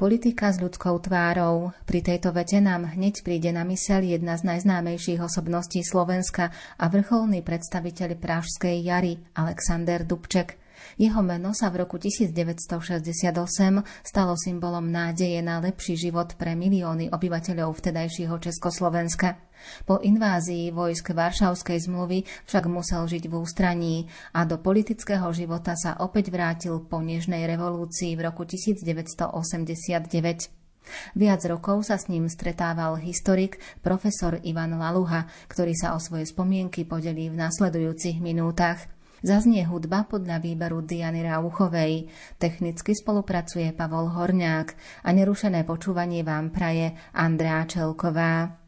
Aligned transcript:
Politika 0.00 0.48
s 0.48 0.56
ľudskou 0.56 0.96
tvárou. 1.04 1.76
Pri 1.84 2.00
tejto 2.00 2.32
vete 2.32 2.56
nám 2.56 2.96
hneď 2.96 3.20
príde 3.20 3.52
na 3.52 3.68
mysel 3.68 4.00
jedna 4.00 4.32
z 4.40 4.48
najznámejších 4.48 5.20
osobností 5.20 5.84
Slovenska 5.84 6.56
a 6.80 6.88
vrcholný 6.88 7.44
predstaviteľ 7.44 8.16
Pražskej 8.16 8.80
jary 8.80 9.20
Alexander 9.36 10.00
Dubček. 10.08 10.56
Jeho 10.96 11.22
meno 11.24 11.56
sa 11.56 11.72
v 11.72 11.86
roku 11.86 11.96
1968 11.96 13.32
stalo 14.04 14.32
symbolom 14.36 14.88
nádeje 14.88 15.42
na 15.44 15.60
lepší 15.60 15.96
život 15.96 16.34
pre 16.36 16.56
milióny 16.56 17.12
obyvateľov 17.12 17.78
vtedajšieho 17.78 18.38
Československa. 18.38 19.36
Po 19.84 20.00
invázii 20.00 20.72
vojsk 20.72 21.12
Varšavskej 21.12 21.84
zmluvy 21.84 22.24
však 22.48 22.64
musel 22.64 23.04
žiť 23.04 23.28
v 23.28 23.34
ústraní 23.36 24.08
a 24.32 24.48
do 24.48 24.56
politického 24.56 25.28
života 25.36 25.76
sa 25.76 26.00
opäť 26.00 26.32
vrátil 26.32 26.80
po 26.80 27.04
Nežnej 27.04 27.44
revolúcii 27.44 28.16
v 28.16 28.24
roku 28.24 28.48
1989. 28.48 30.60
Viac 31.14 31.44
rokov 31.44 31.86
sa 31.86 32.00
s 32.00 32.08
ním 32.08 32.26
stretával 32.26 32.96
historik 32.98 33.60
profesor 33.84 34.40
Ivan 34.42 34.80
Laluha, 34.80 35.28
ktorý 35.46 35.76
sa 35.76 35.92
o 35.92 36.00
svoje 36.00 36.26
spomienky 36.26 36.88
podelí 36.88 37.28
v 37.28 37.36
nasledujúcich 37.36 38.18
minútach. 38.18 38.88
Zaznie 39.20 39.68
hudba 39.68 40.08
podľa 40.08 40.40
výberu 40.40 40.80
Diany 40.80 41.20
Rauchovej. 41.20 42.08
Technicky 42.40 42.96
spolupracuje 42.96 43.68
Pavol 43.76 44.08
Horňák 44.08 44.68
a 45.04 45.08
nerušené 45.12 45.68
počúvanie 45.68 46.24
vám 46.24 46.48
praje 46.48 46.96
Andrá 47.12 47.68
Čelková. 47.68 48.60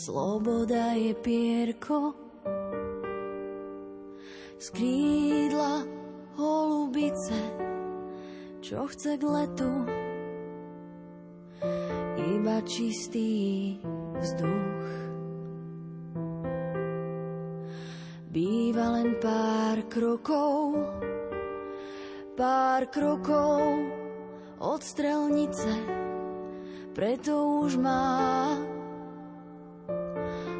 Sloboda 0.00 0.96
je 0.96 1.12
pierko, 1.12 2.29
z 4.60 4.68
krídla 4.76 5.88
holubice, 6.36 7.40
čo 8.60 8.84
chce 8.92 9.16
k 9.16 9.24
letu, 9.24 9.72
iba 12.36 12.60
čistý 12.68 13.80
vzduch. 14.20 14.84
Býva 18.28 19.00
len 19.00 19.16
pár 19.16 19.80
krokov, 19.88 20.76
pár 22.36 22.84
krokov 22.92 23.64
od 24.60 24.80
strelnice, 24.84 25.72
preto 26.92 27.64
už 27.64 27.80
má 27.80 28.60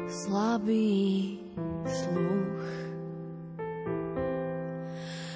slabý 0.09 1.37
sluch. 1.85 2.80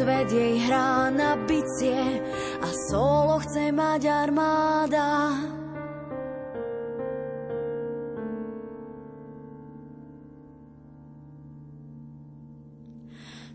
Svet 0.00 0.32
jej 0.32 0.56
hrá 0.64 1.12
na 1.12 1.36
bicie 1.44 2.24
a 2.56 2.68
solo 2.88 3.36
chce 3.44 3.68
mať 3.68 4.08
armáda. 4.08 5.36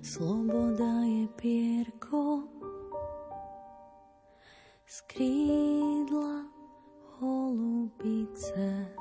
Sloboda 0.06 1.02
je 1.10 1.26
pierko 1.34 2.46
z 4.86 4.98
krídla 5.10 6.46
holubice. 7.18 8.94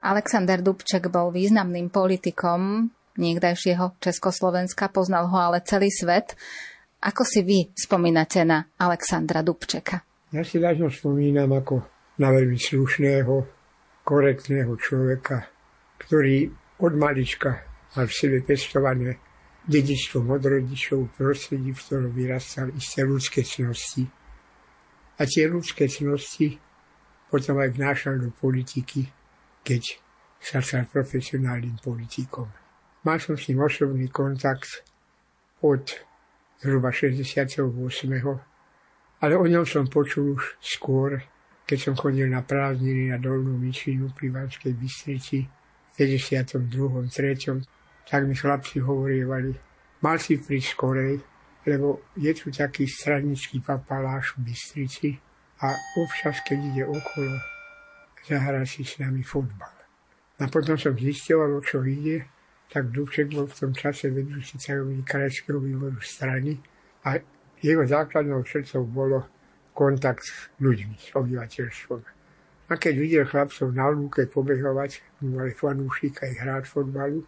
Alexander 0.00 0.64
Dubček 0.64 1.12
bol 1.12 1.28
významným 1.28 1.92
politikom 1.92 2.95
niekdajšieho 3.18 3.98
Československa, 4.00 4.92
poznal 4.92 5.28
ho 5.28 5.38
ale 5.38 5.64
celý 5.64 5.92
svet. 5.92 6.36
Ako 7.02 7.22
si 7.24 7.44
vy 7.44 7.58
spomínate 7.76 8.44
na 8.44 8.64
Alexandra 8.80 9.44
Dubčeka? 9.44 10.00
Ja 10.32 10.42
si 10.42 10.58
dažno 10.58 10.88
spomínam 10.88 11.52
ako 11.52 11.84
na 12.18 12.32
veľmi 12.32 12.56
slušného, 12.56 13.34
korektného 14.06 14.72
človeka, 14.78 15.50
ktorý 15.98 16.48
od 16.78 16.92
malička 16.94 17.66
mal 17.96 18.06
v 18.06 18.14
sebe 18.14 18.38
pestované 18.44 19.18
dedičstvo 19.66 20.22
od 20.22 20.42
rodičov, 20.46 21.10
prostredí, 21.18 21.74
v 21.74 21.80
ktorom 21.82 22.12
vyrastal 22.14 22.70
isté 22.76 23.02
ľudské 23.02 23.42
cnosti. 23.42 24.06
A 25.18 25.26
tie 25.26 25.50
ľudské 25.50 25.90
cnosti 25.90 26.54
potom 27.26 27.58
aj 27.58 27.74
vnášal 27.74 28.22
do 28.22 28.30
politiky, 28.30 29.10
keď 29.66 29.82
sa 30.38 30.62
stal 30.62 30.86
profesionálnym 30.86 31.82
politikom. 31.82 32.46
Mal 33.06 33.22
som 33.22 33.38
s 33.38 33.46
ním 33.46 33.62
osobný 33.62 34.10
kontakt 34.10 34.82
od 35.62 35.94
zhruba 36.58 36.90
68. 36.90 37.62
Ale 39.22 39.34
o 39.38 39.46
ňom 39.46 39.62
som 39.62 39.86
počul 39.86 40.34
už 40.34 40.58
skôr, 40.58 41.22
keď 41.70 41.78
som 41.78 41.94
chodil 41.94 42.26
na 42.26 42.42
prázdniny 42.42 43.14
na 43.14 43.22
Dolnú 43.22 43.54
Myšinu 43.62 44.10
pri 44.10 44.34
Banskej 44.34 44.74
Bystrici 44.74 45.46
v 45.46 45.92
52. 45.94 47.06
3. 47.06 48.10
Tak 48.10 48.26
mi 48.26 48.34
chlapci 48.34 48.82
hovorievali, 48.82 49.54
mal 50.02 50.18
si 50.18 50.42
prísť 50.42 50.74
skorej, 50.74 51.22
lebo 51.62 52.10
je 52.18 52.34
tu 52.34 52.50
taký 52.50 52.90
stranický 52.90 53.62
papaláš 53.62 54.34
v 54.34 54.50
Bystrici 54.50 55.14
a 55.62 55.78
občas, 56.02 56.42
keď 56.42 56.58
ide 56.74 56.84
okolo, 56.90 57.38
zahrá 58.26 58.66
si 58.66 58.82
s 58.82 58.98
nami 58.98 59.22
fotbal. 59.22 59.74
A 60.42 60.50
potom 60.50 60.74
som 60.74 60.98
zistil, 60.98 61.38
o 61.38 61.62
čo 61.62 61.86
ide, 61.86 62.34
tak 62.72 62.90
Dubček 62.90 63.30
bol 63.30 63.46
v 63.46 63.58
tom 63.58 63.72
čase 63.72 64.10
vedúci 64.10 64.58
tajomník 64.58 65.06
krajského 65.06 65.62
výboru 65.62 65.98
strany 66.02 66.58
a 67.06 67.18
jeho 67.62 67.86
základnou 67.86 68.44
srdcou 68.44 68.84
bolo 68.84 69.18
kontakt 69.76 70.24
s 70.24 70.50
ľuďmi, 70.58 70.96
s 70.96 71.08
obyvateľstvom. 71.14 72.02
A 72.66 72.72
keď 72.74 72.94
videl 72.98 73.24
chlapcov 73.28 73.70
na 73.70 73.86
lúke 73.92 74.26
pobehovať, 74.26 75.22
mali 75.22 75.54
fanúšika 75.54 76.26
aj 76.26 76.34
hrať 76.42 76.64
fotbalu, 76.66 77.22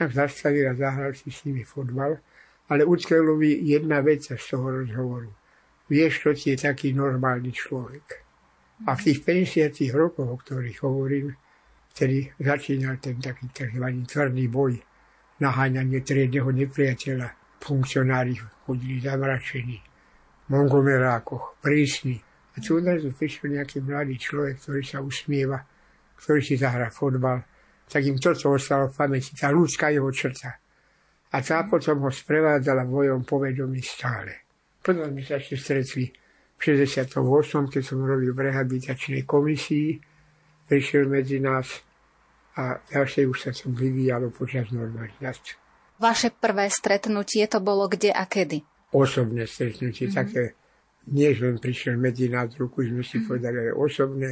tak 0.00 0.16
zastavil 0.16 0.72
a 0.72 0.78
zahral 0.78 1.12
si 1.12 1.28
s 1.28 1.44
nimi 1.44 1.66
fotbal. 1.66 2.16
Ale 2.70 2.86
utkvelo 2.86 3.36
jedna 3.42 4.00
vec 4.00 4.24
z 4.24 4.38
toho 4.38 4.80
rozhovoru. 4.80 5.34
Vieš, 5.90 6.12
čo 6.22 6.30
ti 6.32 6.54
je 6.54 6.70
taký 6.70 6.94
normálny 6.94 7.50
človek. 7.50 8.22
A 8.86 8.94
v 8.94 9.10
tých 9.10 9.26
50 9.26 9.90
rokoch, 9.92 10.30
o 10.30 10.38
ktorých 10.38 10.78
hovorím, 10.86 11.34
vtedy 11.94 12.30
začínal 12.40 12.96
ten 13.02 13.18
taký 13.20 13.50
tzv. 13.50 13.84
tvrdý 14.06 14.46
boj, 14.48 14.78
naháňanie 15.40 16.00
triedneho 16.00 16.50
nepriateľa. 16.50 17.28
Funkcionári 17.60 18.40
chodili 18.64 19.04
zamračení, 19.04 19.76
mongomerákoch, 20.48 21.60
prísni. 21.60 22.16
A 22.56 22.58
tu 22.58 22.80
odrazu 22.80 23.12
prišiel 23.12 23.60
nejaký 23.60 23.84
mladý 23.84 24.16
človek, 24.16 24.56
ktorý 24.64 24.82
sa 24.82 24.98
usmieva, 25.04 25.60
ktorý 26.16 26.40
si 26.40 26.56
zahrá 26.56 26.88
fotbal. 26.88 27.44
Tak 27.84 28.00
im 28.06 28.16
toto 28.16 28.56
ostalo 28.56 28.88
v 28.88 28.96
pamäti, 28.96 29.36
tá 29.36 29.52
ľudská 29.52 29.92
jeho 29.92 30.08
črta. 30.08 30.56
A 31.30 31.36
tá 31.44 31.62
potom 31.68 32.02
ho 32.06 32.10
sprevádzala 32.10 32.88
vojom 32.88 33.22
povedomí 33.22 33.78
stále. 33.84 34.48
Potom 34.80 35.04
sme 35.12 35.22
sa 35.22 35.36
ešte 35.36 35.54
stretli 35.60 36.08
v 36.56 36.60
68. 36.60 37.68
keď 37.68 37.82
som 37.84 38.00
robil 38.00 38.32
v 38.32 38.40
rehabilitačnej 38.50 39.22
komisii, 39.28 40.09
prišiel 40.70 41.10
medzi 41.10 41.42
nás 41.42 41.82
a 42.54 42.78
ďalšie 42.78 43.26
už 43.26 43.38
sa 43.42 43.50
som 43.50 43.74
vyvíjalo 43.74 44.30
počas 44.30 44.70
normalizácie. 44.70 45.58
Vaše 45.98 46.30
prvé 46.30 46.70
stretnutie 46.70 47.44
to 47.50 47.58
bolo 47.58 47.90
kde 47.90 48.14
a 48.14 48.24
kedy? 48.24 48.62
Osobné 48.94 49.50
stretnutie, 49.50 50.06
mm-hmm. 50.06 50.20
také 50.22 50.42
nie, 51.10 51.34
že 51.34 51.50
len 51.50 51.58
prišiel 51.58 51.98
medzi 51.98 52.30
nás, 52.30 52.54
ruku 52.54 52.86
sme 52.86 53.02
si 53.02 53.18
mm-hmm. 53.18 53.26
povedali, 53.26 53.56
ale 53.66 53.72
osobné, 53.74 54.30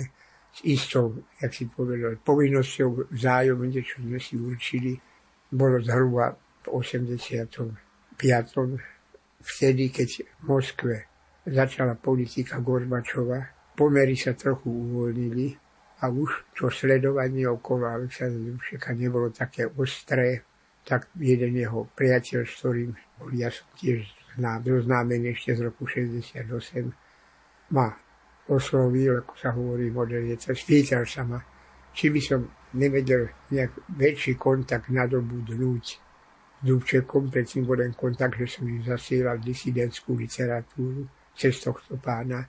s 0.49 0.65
istou, 0.65 1.13
jak 1.43 1.53
si 1.53 1.69
povedal, 1.69 2.17
povinnosťou 2.25 3.13
vzájomne, 3.13 3.81
čo 3.85 4.01
sme 4.01 4.17
si 4.17 4.41
určili, 4.41 4.97
bolo 5.53 5.77
zhruba 5.85 6.35
v 6.65 6.67
85. 6.73 7.69
vtedy, 9.45 9.85
keď 9.93 10.09
v 10.25 10.43
Moskve 10.49 10.95
začala 11.45 11.95
politika 12.01 12.59
Gorbačova, 12.65 13.45
pomery 13.77 14.17
sa 14.17 14.33
trochu 14.35 14.73
uvoľnili 14.73 15.68
a 15.99 16.09
už 16.09 16.55
to 16.55 16.71
sledovanie 16.71 17.49
okolo 17.49 17.91
Aleksandra 17.91 18.39
Dubčeka 18.39 18.95
nebolo 18.95 19.35
také 19.35 19.67
ostré, 19.67 20.47
tak 20.87 21.11
jeden 21.19 21.59
jeho 21.59 21.91
priateľ, 21.91 22.47
s 22.47 22.55
ktorým 22.63 22.91
ja 23.35 23.51
som 23.51 23.67
tiež 23.77 24.07
znám, 24.39 24.63
zoznámený 24.63 25.35
ešte 25.35 25.59
z 25.59 25.61
roku 25.67 25.85
68, 25.85 27.75
ma 27.75 27.91
oslovil, 28.49 29.21
ako 29.21 29.35
sa 29.37 29.51
hovorí 29.53 29.91
moderne, 29.91 30.39
spýtal 30.39 31.05
sa 31.05 31.27
ma, 31.27 31.43
či 31.93 32.09
by 32.15 32.21
som 32.23 32.41
nevedel 32.79 33.29
nejak 33.51 33.75
väčší 33.99 34.39
kontakt 34.39 34.89
nadobudnúť 34.89 35.85
s 35.85 36.01
Dubčekom, 36.59 37.31
predtým 37.31 37.63
bol 37.67 37.79
len 37.79 37.95
kontakt, 37.95 38.35
že 38.39 38.59
som 38.59 38.67
im 38.67 38.83
zasielal 38.83 39.39
disidentskú 39.39 40.19
literatúru 40.19 41.07
cez 41.39 41.55
tohto 41.63 41.99
pána, 42.03 42.43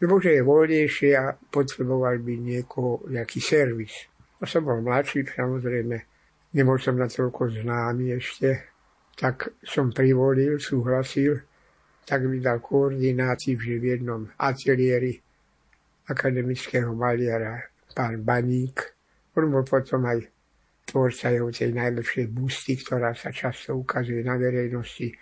lebo 0.00 0.20
že 0.20 0.36
je 0.36 0.42
voľnejšie 0.44 1.10
a 1.16 1.32
potreboval 1.32 2.20
by 2.20 2.34
niekoho, 2.36 3.04
nejaký 3.08 3.40
servis. 3.40 4.08
A 4.40 4.44
som 4.44 4.64
bol 4.64 4.84
mladší, 4.84 5.24
samozrejme, 5.24 5.96
nebol 6.52 6.76
som 6.76 6.96
na 7.00 7.08
toľko 7.08 7.52
známy 7.64 8.16
ešte, 8.16 8.76
tak 9.16 9.56
som 9.64 9.88
privolil, 9.88 10.60
súhlasil, 10.60 11.40
tak 12.04 12.28
mi 12.28 12.38
dal 12.38 12.60
koordináciu 12.60 13.56
v 13.56 13.96
jednom 13.96 14.28
ateliéri 14.36 15.16
akademického 16.06 16.92
maliara 16.92 17.58
pán 17.96 18.20
Baník, 18.20 18.96
on 19.36 19.48
bol 19.48 19.64
potom 19.64 20.04
aj 20.04 20.20
tvorca 20.84 21.32
jeho 21.32 21.48
tej 21.52 21.72
najlepšej 21.76 22.26
busty, 22.32 22.76
ktorá 22.80 23.16
sa 23.16 23.32
často 23.32 23.76
ukazuje 23.76 24.24
na 24.24 24.36
verejnosti, 24.36 25.12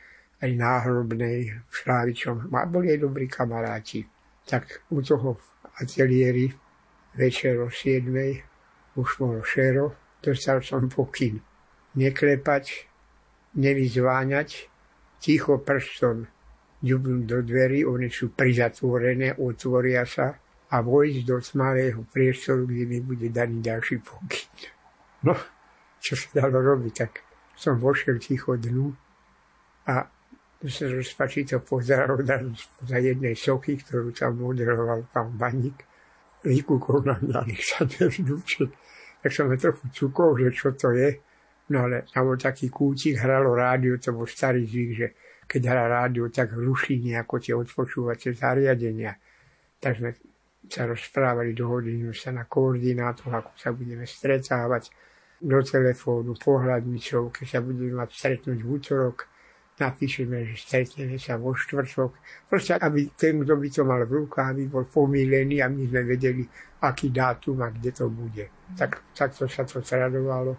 aj 0.43 0.50
náhrobnej, 0.55 1.50
v 1.50 1.73
Šlávičom. 1.73 2.53
A 2.53 2.67
boli 2.69 2.94
aj 2.94 3.00
dobrí 3.00 3.27
kamaráti. 3.27 4.05
Tak 4.44 4.85
u 4.91 5.00
toho 5.02 5.41
ateliéri 5.81 6.52
večer 7.17 7.58
o 7.61 7.70
7. 7.70 8.12
už 8.94 9.08
bolo 9.19 9.43
šero, 9.43 9.96
dostal 10.23 10.62
som 10.62 10.88
pokyn 10.88 11.41
neklepať, 11.94 12.91
nevyzváňať, 13.55 14.69
ticho 15.23 15.58
prstom 15.62 16.26
ďubnúť 16.85 17.25
do 17.25 17.38
dverí, 17.41 17.88
one 17.88 18.12
sú 18.12 18.37
prizatvorené, 18.37 19.41
otvoria 19.41 20.05
sa 20.05 20.37
a 20.69 20.76
vojsť 20.85 21.19
do 21.25 21.41
tmavého 21.41 22.05
priestoru, 22.12 22.69
kde 22.69 22.85
mi 22.85 22.99
bude 23.00 23.32
daný 23.32 23.64
ďalší 23.64 24.05
pokyn. 24.05 24.69
No, 25.25 25.32
čo 26.05 26.12
sa 26.12 26.44
dalo 26.44 26.61
robiť, 26.61 26.93
tak 26.93 27.25
som 27.56 27.81
vošiel 27.81 28.20
ticho 28.20 28.61
dnu 28.61 28.93
a 29.88 30.05
sa 30.69 30.88
rozpačito 30.88 31.61
pozeral 31.61 32.20
za 32.84 32.99
jednej 33.00 33.37
soky, 33.37 33.76
ktorú 33.81 34.14
tam 34.16 34.40
moderoval 34.40 35.08
pán 35.12 35.37
Baník. 35.37 35.84
Vykúkol 36.44 37.08
na 37.08 37.16
mňa 37.20 37.37
Alexander 37.40 38.08
Dubček. 38.12 38.70
Tak 39.25 39.32
som 39.32 39.49
ma 39.49 39.56
trochu 39.56 39.88
cukol, 39.93 40.37
že 40.37 40.49
čo 40.52 40.76
to 40.76 40.93
je. 40.93 41.16
No 41.72 41.88
ale 41.88 42.05
tam 42.12 42.28
bol 42.28 42.37
taký 42.37 42.69
kútik, 42.69 43.16
hralo 43.16 43.56
rádio, 43.56 43.96
to 43.96 44.12
bol 44.12 44.28
starý 44.28 44.69
zvyk, 44.69 44.90
že 44.93 45.06
keď 45.49 45.62
hrá 45.64 45.84
rádio, 45.88 46.28
tak 46.28 46.52
ruší 46.52 47.00
nejako 47.00 47.40
tie 47.40 47.56
odpočúvacie 47.56 48.37
zariadenia. 48.37 49.17
Tak 49.81 49.93
sme 49.96 50.10
sa 50.69 50.84
rozprávali, 50.88 51.56
dohodli 51.56 52.00
sa 52.12 52.32
na 52.32 52.44
koordinátoch, 52.44 53.32
ako 53.32 53.50
sa 53.56 53.72
budeme 53.72 54.05
stretávať 54.05 54.93
do 55.44 55.60
telefónu, 55.60 56.37
pohľadničov, 56.40 57.32
keď 57.32 57.46
sa 57.49 57.60
budeme 57.60 58.00
mať 58.00 58.10
stretnúť 58.12 58.58
v 58.64 58.69
útorok, 58.69 59.28
napíšeme, 59.75 60.47
že 60.47 60.55
stretneme 60.55 61.19
sa 61.19 61.35
vo 61.35 61.55
štvrtok. 61.55 62.11
Proste, 62.47 62.79
aby 62.79 63.11
ten, 63.19 63.43
kto 63.43 63.59
by 63.59 63.69
to 63.71 63.82
mal 63.82 64.03
v 64.06 64.25
rukách, 64.25 64.55
aby 64.55 64.65
bol 64.71 64.87
pomílený 64.87 65.62
a 65.62 65.67
my 65.67 65.82
sme 65.91 66.03
vedeli, 66.06 66.47
aký 66.82 67.11
dátum 67.11 67.59
a 67.62 67.75
kde 67.75 67.91
to 67.91 68.06
bude. 68.06 68.47
Tak, 68.79 69.03
takto 69.15 69.50
sa 69.50 69.67
to 69.67 69.82
tradovalo. 69.82 70.55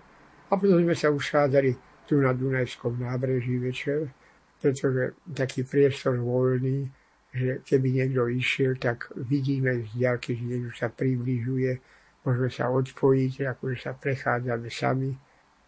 A 0.51 0.59
potom 0.59 0.83
sme 0.83 0.95
sa 0.95 1.09
usádzali 1.09 1.71
tu 2.05 2.21
na 2.21 2.35
Dunajskom 2.35 3.01
nábreží 3.01 3.57
večer, 3.57 4.11
pretože 4.61 5.17
taký 5.31 5.65
priestor 5.65 6.21
voľný, 6.21 6.85
že 7.35 7.59
keby 7.65 7.87
niekto 7.91 8.29
išiel, 8.31 8.79
tak 8.79 9.11
vidíme 9.15 9.83
z 9.91 10.07
ďalky, 10.07 10.37
že 10.37 10.43
niekto 10.43 10.71
sa 10.71 10.87
približuje, 10.87 11.71
môžeme 12.23 12.49
sa 12.51 12.71
odpojiť, 12.71 13.47
akože 13.57 13.77
sa 13.79 13.91
prechádzame 13.97 14.69
sami. 14.71 15.11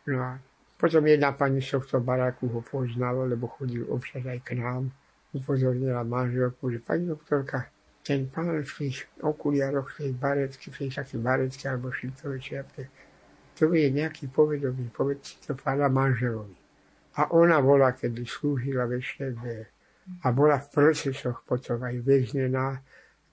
No 0.07 0.23
a 0.23 0.39
potom 0.77 1.03
jedna 1.09 1.33
pani 1.33 1.61
z 1.61 1.77
tohto 1.77 1.99
baráku 1.99 2.47
ho 2.53 2.61
poznala, 2.61 3.25
lebo 3.25 3.49
chodil 3.49 3.83
občas 3.89 4.21
aj 4.21 4.39
k 4.45 4.61
nám. 4.61 4.93
Upozornila 5.33 6.05
manželku, 6.05 6.71
že 6.71 6.79
pani 6.79 7.09
doktorka, 7.09 7.67
ten 8.05 8.29
pán 8.31 8.63
v 8.63 8.71
tých 8.77 9.09
okuliaroch, 9.19 9.91
v 9.91 9.97
tej 9.97 10.11
barecky, 10.15 10.71
v 10.71 10.77
tej 10.77 10.89
také 11.01 11.15
barecky 11.19 11.67
alebo 11.67 11.91
šiltovej 11.91 12.39
čiapke, 12.39 12.83
to 13.57 13.73
je 13.73 13.89
nejaký 13.89 14.29
povedomý, 14.29 14.93
povedz 14.93 15.41
to 15.41 15.57
pána 15.57 15.89
manželovi. 15.89 16.55
A 17.17 17.33
ona 17.33 17.57
bola, 17.57 17.97
kedy 17.97 18.23
slúžila 18.29 18.85
v 18.85 19.01
Eštebe, 19.01 19.53
a 20.23 20.31
bola 20.31 20.55
v 20.61 20.67
procesoch 20.71 21.43
potom 21.43 21.83
aj 21.83 21.99
väznená, 21.99 22.79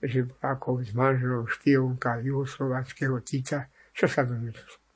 že 0.03 0.27
ako 0.43 0.83
s 0.83 0.91
manželom 0.91 1.47
špionka 1.47 2.19
juhoslovanského 2.19 3.15
Tita, 3.23 3.71
čo 3.95 4.11
sa 4.11 4.27
to 4.27 4.35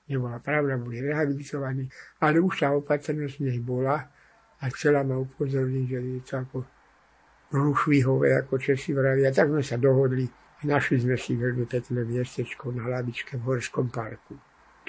nebola 0.10 0.42
pravda, 0.42 0.76
boli 0.82 1.00
rehabilitovaní, 1.00 1.86
ale 2.20 2.42
už 2.42 2.66
tá 2.66 2.74
opatrnosť 2.74 3.46
nej 3.46 3.62
bola 3.62 4.10
a 4.60 4.64
chcela 4.74 5.06
ma 5.06 5.16
upozorniť, 5.16 5.86
že 5.86 5.98
je 6.02 6.22
to 6.26 6.34
ako 6.42 6.58
rušvihové, 7.54 8.36
ako 8.42 8.58
Česi 8.58 8.92
vravia. 8.92 9.32
Tak 9.32 9.54
sme 9.54 9.64
sa 9.64 9.78
dohodli 9.78 10.26
a 10.60 10.62
našli 10.68 11.00
sme 11.00 11.16
si 11.16 11.38
veľmi 11.40 11.66
pekné 11.70 12.04
miestečko 12.04 12.74
na 12.76 12.90
lavičke 12.90 13.40
v 13.40 13.44
Horskom 13.46 13.88
parku. 13.88 14.36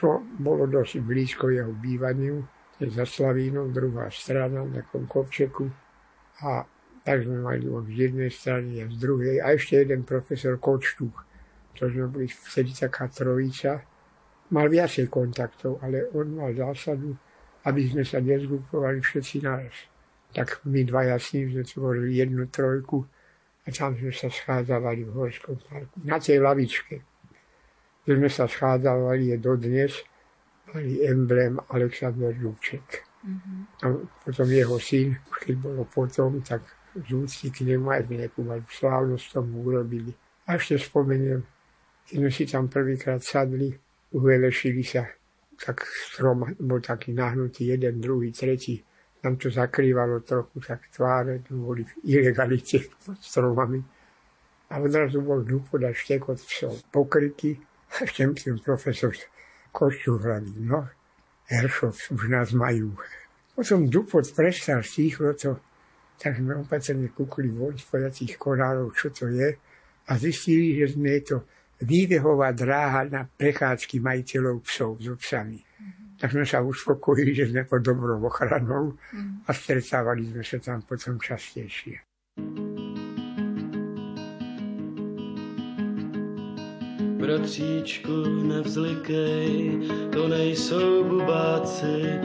To 0.00 0.24
bolo 0.40 0.64
dosť 0.64 1.04
blízko 1.04 1.52
jeho 1.52 1.70
bývaniu, 1.76 2.40
je 2.80 2.88
za 2.88 3.04
Slavínom, 3.04 3.76
druhá 3.76 4.08
strana, 4.08 4.64
na 4.64 4.80
takom 4.80 5.04
kopčeku. 5.04 5.68
A 6.40 6.64
tak 7.04 7.28
sme 7.28 7.44
mali 7.44 7.68
on 7.68 7.84
z 7.84 8.08
jednej 8.08 8.32
strany 8.32 8.80
a 8.80 8.88
z 8.88 8.96
druhej. 8.96 9.36
A 9.44 9.52
ešte 9.52 9.84
jeden 9.84 10.08
profesor 10.08 10.56
Kočtuch, 10.56 11.12
to 11.76 11.92
sme 11.92 12.08
boli 12.08 12.26
vtedy 12.28 12.72
taká 12.72 13.12
trojica. 13.12 13.84
Mal 14.50 14.66
viacej 14.66 15.06
kontaktov, 15.06 15.78
ale 15.82 16.10
on 16.10 16.34
mal 16.34 16.50
zásadu, 16.50 17.14
aby 17.64 17.86
sme 17.86 18.02
sa 18.02 18.18
nezgrupovali 18.18 18.98
všetci 18.98 19.46
naraz. 19.46 19.74
Tak 20.34 20.62
my 20.66 20.86
dva 20.86 21.18
s 21.18 21.34
ním 21.34 21.50
sme 21.50 21.62
tvorili 21.66 22.18
jednu 22.18 22.46
trojku 22.50 23.02
a 23.66 23.68
tam 23.70 23.94
sme 23.94 24.10
sa 24.14 24.30
schádzavali 24.30 25.02
v 25.06 25.10
Horskom 25.10 25.58
parku. 25.62 26.02
Na 26.02 26.18
tej 26.18 26.42
lavičke, 26.42 26.94
kde 28.02 28.12
sme 28.16 28.30
sa 28.30 28.46
schádzavali 28.50 29.34
je 29.34 29.36
dodnes, 29.38 29.92
mali 30.70 31.02
emblém 31.02 31.58
Aleksandr 31.70 32.34
Dubček. 32.38 33.06
Mm-hmm. 33.20 33.58
A 33.84 33.86
potom 34.24 34.48
jeho 34.48 34.78
syn, 34.80 35.18
keď 35.28 35.54
bolo 35.60 35.82
potom, 35.84 36.40
tak 36.40 36.64
z 36.96 37.10
úcty 37.14 37.52
k 37.52 37.68
nemu 37.68 37.86
aj 37.90 38.08
nejakú 38.08 38.42
slávnosť 38.66 39.26
tomu 39.36 39.62
urobili. 39.62 40.10
A 40.48 40.56
ešte 40.56 40.80
spomeniem, 40.80 41.44
keď 42.08 42.16
sme 42.18 42.30
si 42.32 42.44
tam 42.48 42.66
prvýkrát 42.66 43.22
sadli, 43.22 43.70
uvelešili 44.12 44.82
sa, 44.84 45.06
tak 45.60 45.84
strom 45.86 46.56
bol 46.58 46.80
taký 46.80 47.12
nahnutý, 47.12 47.70
jeden, 47.70 48.00
druhý, 48.00 48.32
tretí. 48.32 48.82
Tam 49.20 49.36
to 49.36 49.52
zakrývalo 49.52 50.24
trochu, 50.24 50.60
tak 50.64 50.88
tváre 50.88 51.44
boli 51.52 51.84
v 51.84 51.92
ilegalite 52.08 52.88
pod 53.04 53.20
stromami. 53.20 53.84
A 54.70 54.80
odrazu 54.80 55.20
bol 55.20 55.44
dupod 55.44 55.84
a 55.84 55.92
štekot 55.92 56.40
psov. 56.40 56.80
Pokryky 56.88 57.60
a 58.00 58.06
ten 58.08 58.32
profesor 58.64 59.12
Košťu 59.70 60.18
hradí. 60.18 60.56
No, 60.64 60.88
Heršov 61.50 62.14
už 62.14 62.22
nás 62.30 62.54
majú. 62.56 62.96
Potom 63.54 63.90
dupod 63.90 64.24
prestal 64.32 64.80
ticho, 64.80 65.26
to 65.36 65.60
tak 66.20 66.36
sme 66.36 66.52
opatrne 66.60 67.08
kúkli 67.16 67.48
von 67.48 67.72
z 67.80 67.84
podacích 67.88 68.36
korálov, 68.36 68.92
čo 68.92 69.08
to 69.08 69.32
je 69.32 69.56
a 70.04 70.12
zistili, 70.20 70.76
že 70.76 70.92
sme 70.92 71.16
to 71.24 71.48
výbehová 71.80 72.52
dráha 72.52 73.04
na 73.08 73.24
prechádzky 73.24 74.00
majiteľov 74.00 74.60
psov 74.68 75.00
s 75.00 75.08
psami. 75.16 75.58
Mm-hmm. 75.60 76.20
Tak 76.20 76.28
sme 76.36 76.44
sa 76.44 76.60
uspokojili, 76.60 77.32
že 77.32 77.48
sme 77.48 77.64
pod 77.64 77.80
dobrou 77.80 78.20
ochranou 78.20 78.92
mm-hmm. 78.92 79.48
a 79.48 79.50
stretávali 79.52 80.28
sme 80.28 80.44
sa 80.44 80.58
tam 80.60 80.84
potom 80.84 81.16
častejšie. 81.16 82.04
Bratříčku, 87.20 88.48
nevzlikej, 88.48 89.78
to 90.12 90.28
nejsou 90.28 91.04
bubáci, 91.04 92.18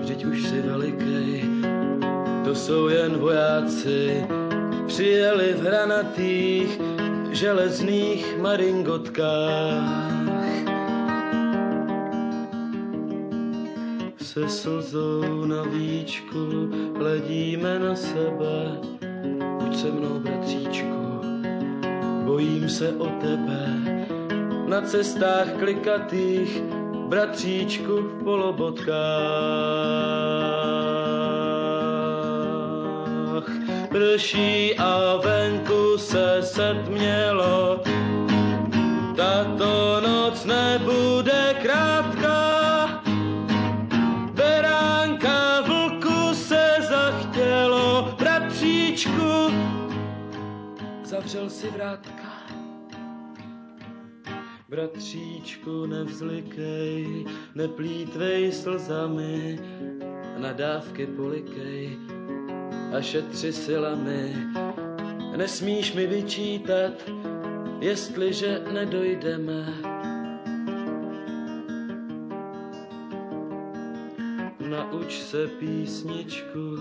vždyť 0.00 0.24
už 0.24 0.38
si 0.42 0.58
velikej, 0.62 1.42
to 2.44 2.54
jsou 2.54 2.88
jen 2.88 3.12
vojáci, 3.18 4.24
přijeli 4.86 5.52
v 5.52 5.60
hranatých 5.60 6.97
železných 7.32 8.38
maringotkách. 8.38 10.18
Se 14.22 14.48
slzou 14.48 15.44
na 15.44 15.62
víčku 15.62 16.70
hledíme 16.98 17.78
na 17.78 17.96
sebe, 17.96 18.78
se 19.72 19.90
mnou, 19.90 20.20
bratříčku, 20.20 21.20
bojím 22.24 22.68
se 22.68 22.92
o 22.92 23.06
tebe. 23.06 23.74
Na 24.66 24.80
cestách 24.80 25.52
klikatých, 25.58 26.62
bratříčku 27.08 27.96
v 27.96 28.24
polobotkách. 28.24 28.88
Prší 33.88 34.74
a 34.78 35.16
venku 35.16 35.98
se 35.98 36.42
setmělo, 36.42 37.80
tato 39.16 40.00
noc 40.00 40.44
nebude 40.44 41.56
krátká. 41.62 43.02
Beránka 44.32 45.60
vlku 45.60 46.34
se 46.34 46.76
zachtělo, 46.88 48.14
bratříčku, 48.18 49.52
zavřel 51.04 51.50
si 51.50 51.70
vrátka. 51.70 52.28
Bratříčku, 54.68 55.86
nevzlikej, 55.86 57.26
neplítvej 57.54 58.52
slzami, 58.52 59.58
nadávky 60.38 61.06
polikej 61.06 62.17
a 62.96 63.00
šetři 63.02 63.52
silami. 63.52 64.36
Nesmíš 65.36 65.92
mi 65.92 66.06
vyčítat, 66.06 66.92
jestliže 67.80 68.62
nedojdeme. 68.72 69.74
Nauč 74.68 75.18
se 75.18 75.46
písničku, 75.46 76.76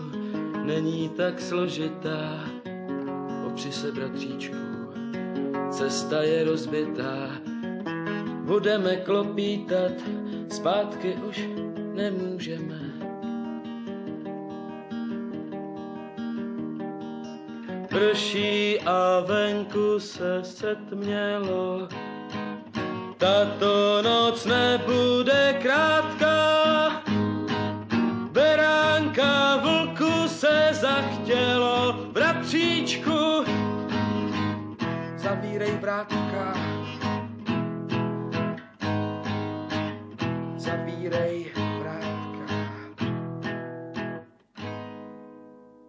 není 0.65 1.09
tak 1.09 1.41
složitá, 1.41 2.49
opři 3.47 3.71
se 3.71 3.91
bratříčku, 3.91 4.55
cesta 5.71 6.21
je 6.21 6.43
rozbitá, 6.43 7.29
budeme 8.45 8.95
klopítat, 8.95 9.91
zpátky 10.49 11.13
už 11.29 11.49
nemůžeme. 11.93 12.86
Prší 17.97 18.79
a 18.79 19.19
venku 19.25 19.99
se 19.99 20.43
setmělo, 20.43 21.87
tato 23.17 24.01
noc 24.01 24.45
nebude 24.45 25.57
krátká. 25.61 27.03
Beránka 28.31 29.57
vlku 29.57 30.27
se 30.27 30.69
zachtělo, 30.71 31.93
bratříčku, 32.13 33.45
zavírej 35.17 35.71
vrátka. 35.81 36.53
Zavírej 40.57 41.56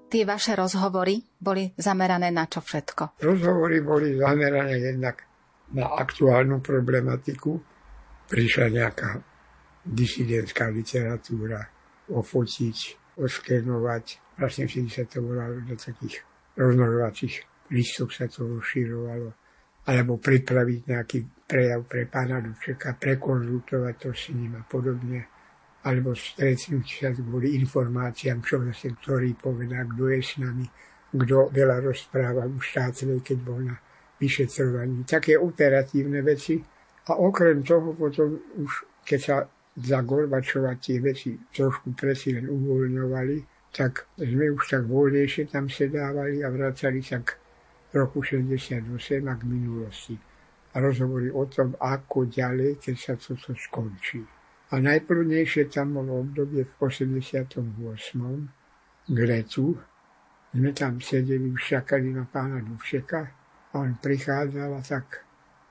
Tie 0.09 0.25
vaše 0.25 0.57
rozhovory 0.57 1.21
boli 1.37 1.69
zamerané 1.77 2.33
na 2.33 2.49
čo 2.49 2.65
všetko? 2.65 3.21
Rozhovory 3.21 3.85
boli 3.85 4.17
zamerané 4.17 4.81
jednak 4.81 5.29
na 5.77 5.85
aktuálnu 5.85 6.65
problematiku. 6.65 7.61
Prišla 8.29 8.67
nejaká 8.73 9.21
disidentská 9.85 10.73
literatúra 10.73 11.61
ofotiť, 12.09 12.77
oskenovať. 13.21 14.37
Vlastne 14.41 14.65
vtedy 14.65 14.89
sa 14.89 15.05
to 15.05 15.21
volalo 15.21 15.61
do 15.61 15.77
takých 15.77 16.25
rozmnožovacích 16.57 17.35
listov 17.73 18.09
sa 18.09 18.25
to 18.29 18.49
rozširovalo. 18.49 19.29
Alebo 19.89 20.21
pripraviť 20.21 20.81
nejaký 20.89 21.19
prejav 21.49 21.85
pre 21.89 22.05
pána 22.09 22.45
Dubčeka, 22.45 22.97
prekonzultovať 23.01 23.95
to 23.97 24.11
s 24.13 24.33
ním 24.37 24.61
a 24.61 24.63
podobne. 24.65 25.38
Alebo 25.87 26.17
stretnúť 26.17 26.87
sa 26.87 27.15
kvôli 27.15 27.55
informáciám, 27.63 28.43
čo 28.43 28.59
vlastne 28.59 28.99
ktorý 28.99 29.39
povedá, 29.39 29.87
kto 29.87 30.11
je 30.11 30.21
s 30.21 30.33
nami, 30.43 30.67
kto 31.15 31.55
veľa 31.55 31.79
rozpráva 31.87 32.51
už 32.51 32.63
štátnej, 32.75 33.23
keď 33.23 33.39
bol 33.41 33.63
na 33.63 33.79
vyšetrovaní. 34.19 35.07
Také 35.07 35.39
operatívne 35.39 36.21
veci. 36.27 36.59
A 37.09 37.17
okrem 37.17 37.63
toho 37.65 37.95
potom 37.95 38.37
už, 38.61 38.73
keď 39.07 39.21
sa 39.23 39.37
za 39.79 40.03
Gorbačova 40.03 40.75
tie 40.77 40.99
veci 40.99 41.39
trošku 41.39 41.95
presi 41.95 42.35
len 42.35 42.51
uvoľňovali, 42.51 43.71
tak 43.73 44.11
sme 44.19 44.51
už 44.53 44.63
tak 44.69 44.83
voľnejšie 44.85 45.49
tam 45.49 45.71
sedávali 45.71 46.43
a 46.43 46.51
vracali 46.51 47.01
sa 47.01 47.23
k 47.23 47.33
roku 47.95 48.21
68 48.21 48.83
a 49.25 49.35
k 49.39 49.43
minulosti. 49.47 50.17
A 50.75 50.85
rozhovory 50.85 51.33
o 51.33 51.49
tom, 51.49 51.73
ako 51.81 52.29
ďalej, 52.29 52.77
keď 52.77 52.97
sa 52.99 53.15
toto 53.17 53.57
skončí. 53.57 54.38
A 54.69 54.85
najprvnejšie 54.85 55.73
tam 55.73 55.97
bolo 55.97 56.21
obdobie 56.21 56.69
v 56.69 56.73
88. 56.77 57.57
k 59.09 59.19
letu. 59.25 59.73
Sme 60.53 60.71
tam 60.77 61.01
sedeli, 61.01 61.49
už 61.49 61.81
čakali 61.81 62.13
na 62.13 62.29
pána 62.29 62.61
Duvšeka 62.61 63.21
a 63.73 63.75
on 63.81 63.97
prichádzal 63.97 64.71
a 64.77 64.83
tak 64.85 65.29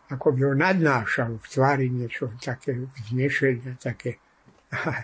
ako 0.07 0.31
by 0.31 0.41
ho 0.47 0.53
nadnášal 0.55 1.35
v 1.35 1.45
tvári 1.51 1.87
niečo 1.91 2.31
také 2.39 2.79
vznešené, 2.79 3.75
také. 3.75 4.15
A 4.71 5.03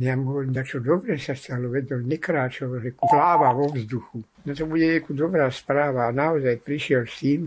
ja 0.00 0.16
mu 0.16 0.32
hovorím, 0.32 0.56
čo 0.64 0.80
dobre 0.80 1.20
sa 1.20 1.36
stalo, 1.36 1.68
veď 1.68 2.00
on 2.00 2.08
nekráčal, 2.08 2.72
že 2.80 2.96
pláva 2.96 3.52
vo 3.52 3.68
vzduchu. 3.68 4.24
No 4.48 4.50
to 4.56 4.64
bude 4.64 4.82
nejakú 4.88 5.12
dobrá 5.12 5.46
správa 5.52 6.08
a 6.08 6.16
naozaj 6.16 6.64
prišiel 6.64 7.04
s 7.04 7.20
tým, 7.20 7.40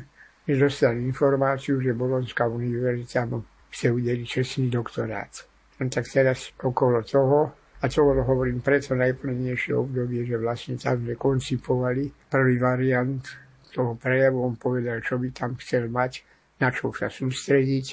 že 0.47 0.53
dostal 0.55 0.95
informáciu, 0.95 1.81
že 1.81 1.97
Bolonská 1.97 2.45
univerzita 2.47 3.25
mu 3.25 3.43
chce 3.73 3.91
udeliť 3.91 4.27
čestný 4.29 4.69
doktorát. 4.69 5.33
On 5.77 5.87
tak 5.89 6.09
teraz 6.09 6.53
okolo 6.57 7.05
toho, 7.05 7.53
a 7.77 7.85
bolo, 7.85 8.25
hovorím, 8.25 8.65
preto 8.65 8.97
najplnejšie 8.97 9.77
obdobie, 9.77 10.25
že 10.25 10.41
vlastne 10.41 10.81
tam 10.81 10.97
sme 10.97 11.13
koncipovali 11.13 12.09
prvý 12.25 12.57
variant 12.57 13.21
toho 13.69 13.93
prejavu, 13.93 14.41
on 14.41 14.57
povedal, 14.57 14.97
čo 15.05 15.21
by 15.21 15.29
tam 15.29 15.53
chcel 15.61 15.85
mať, 15.85 16.25
na 16.57 16.73
čo 16.73 16.89
sa 16.89 17.05
sústrediť. 17.05 17.85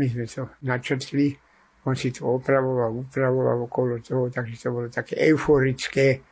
My 0.00 0.08
sme 0.08 0.24
to 0.24 0.48
načrtli, 0.64 1.36
on 1.84 1.92
si 1.92 2.08
to 2.08 2.24
opravoval, 2.24 3.04
upravoval 3.04 3.68
okolo 3.68 4.00
toho, 4.00 4.32
takže 4.32 4.56
to 4.56 4.68
bolo 4.72 4.88
také 4.88 5.20
euforické 5.28 6.24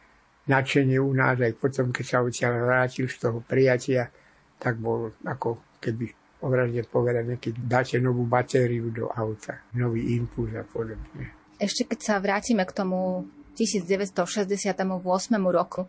nadšenie 0.48 0.96
u 0.96 1.12
nás, 1.12 1.36
aj 1.36 1.60
potom, 1.60 1.92
keď 1.92 2.04
sa 2.08 2.24
odtiaľ 2.24 2.64
vrátil 2.64 3.04
z 3.12 3.16
toho 3.20 3.44
prijatia, 3.44 4.08
tak 4.56 4.80
bol 4.80 5.12
ako 5.28 5.76
keby 5.84 6.19
obrazne 6.40 6.84
povedané, 6.88 7.36
keď 7.36 7.54
dáte 7.60 7.96
novú 8.00 8.24
batériu 8.24 8.88
do 8.92 9.08
auta, 9.12 9.60
nový 9.76 10.16
impuls 10.16 10.52
a 10.56 10.64
podobne. 10.64 11.36
Ešte 11.60 11.84
keď 11.84 11.98
sa 12.00 12.14
vrátime 12.16 12.64
k 12.64 12.72
tomu 12.72 13.28
1968 13.56 14.80
roku, 15.52 15.84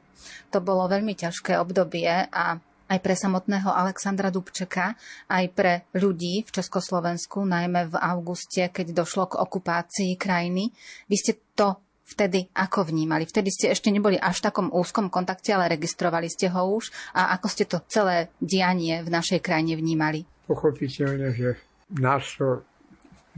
to 0.51 0.58
bolo 0.60 0.91
veľmi 0.91 1.15
ťažké 1.15 1.55
obdobie 1.55 2.27
a 2.27 2.60
aj 2.91 3.00
pre 3.00 3.15
samotného 3.15 3.72
Alexandra 3.72 4.27
Dubčeka, 4.27 5.00
aj 5.31 5.46
pre 5.55 5.88
ľudí 5.96 6.43
v 6.43 6.51
Československu, 6.51 7.39
najmä 7.48 7.88
v 7.88 7.96
auguste, 7.96 8.67
keď 8.67 8.91
došlo 8.91 9.31
k 9.31 9.39
okupácii 9.39 10.20
krajiny. 10.20 10.75
Vy 11.08 11.15
ste 11.15 11.39
to 11.55 11.79
vtedy 12.12 12.51
ako 12.51 12.91
vnímali? 12.91 13.24
Vtedy 13.24 13.48
ste 13.48 13.72
ešte 13.72 13.88
neboli 13.88 14.20
až 14.20 14.44
v 14.44 14.46
takom 14.51 14.68
úzkom 14.68 15.08
kontakte, 15.08 15.56
ale 15.56 15.72
registrovali 15.72 16.27
ste 16.27 16.51
ho 16.51 16.75
už. 16.75 16.91
A 17.15 17.32
ako 17.39 17.48
ste 17.48 17.63
to 17.63 17.80
celé 17.88 18.27
dianie 18.44 19.00
v 19.00 19.10
našej 19.10 19.39
krajine 19.39 19.80
vnímali? 19.80 20.27
Pochopiteľne, 20.46 21.32
že 21.32 21.56
nás 21.96 22.27
to 22.36 22.68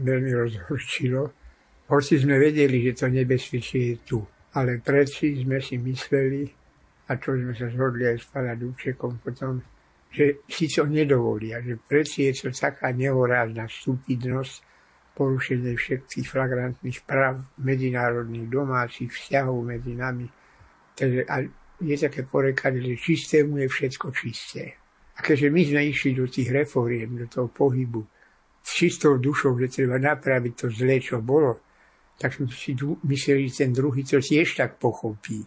veľmi 0.02 0.34
rozhorčilo. 0.34 1.30
Hoci 1.90 2.18
sme 2.18 2.42
vedeli, 2.42 2.82
že 2.90 3.06
to 3.06 3.08
nebezpečie 3.14 3.82
je 3.94 3.96
tu. 4.02 4.20
Ale 4.54 4.82
predsi 4.82 5.38
sme 5.42 5.62
si 5.62 5.78
mysleli, 5.78 6.46
a 7.10 7.18
čo 7.18 7.38
sme 7.38 7.54
sa 7.54 7.70
zhodli 7.70 8.06
aj 8.10 8.18
s 8.22 8.26
pána 8.30 8.54
Dubčekom 8.54 9.22
potom, 9.22 9.62
že 10.14 10.46
si 10.46 10.70
to 10.70 10.86
nedovolia, 10.86 11.58
že 11.66 11.74
predsi 11.82 12.30
je 12.30 12.46
to 12.46 12.50
taká 12.54 12.94
nehorázna 12.94 13.66
stupidnosť, 13.66 14.73
porušenie 15.14 15.78
všetkých 15.78 16.26
flagrantných 16.26 17.06
práv 17.06 17.46
medzinárodných 17.62 18.50
domácich 18.50 19.10
vzťahov 19.14 19.62
medzi 19.62 19.94
nami. 19.94 20.28
Takže 20.94 21.22
a 21.30 21.36
je 21.84 21.96
také 21.98 22.26
porekanie, 22.26 22.82
že 22.96 23.14
čistému 23.14 23.62
je 23.66 23.68
všetko 23.70 24.08
čisté. 24.14 24.78
A 25.14 25.22
keďže 25.22 25.48
my 25.54 25.62
sme 25.62 25.82
išli 25.94 26.12
do 26.18 26.26
tých 26.26 26.50
reforiem, 26.50 27.18
do 27.18 27.28
toho 27.30 27.50
pohybu, 27.50 28.02
s 28.64 28.70
čistou 28.80 29.20
dušou, 29.20 29.60
že 29.60 29.84
treba 29.84 30.00
napraviť 30.00 30.54
to 30.56 30.68
zlé, 30.72 31.04
čo 31.04 31.20
bolo, 31.20 31.62
tak 32.16 32.34
sme 32.34 32.48
si 32.48 32.74
mysleli, 33.06 33.52
že 33.52 33.68
ten 33.68 33.72
druhý 33.76 34.08
to 34.08 34.24
tiež 34.24 34.56
tak 34.56 34.80
pochopí 34.80 35.44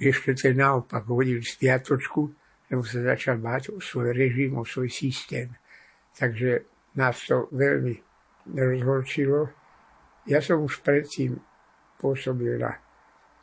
ešte 0.00 0.32
ten 0.34 0.56
naopak 0.56 1.04
hodil 1.04 1.44
spiatočku, 1.44 2.32
lebo 2.72 2.80
sa 2.80 3.04
začal 3.04 3.36
báť 3.36 3.76
o 3.76 3.78
svoj 3.84 4.16
režim, 4.16 4.56
o 4.56 4.64
svoj 4.64 4.88
systém. 4.88 5.52
Takže 6.16 6.64
nás 6.96 7.20
to 7.28 7.52
veľmi 7.52 8.00
rozhorčilo. 8.54 9.50
Ja 10.26 10.42
som 10.42 10.62
už 10.62 10.82
predtým 10.84 11.38
pôsobil 12.00 12.60
na 12.60 12.76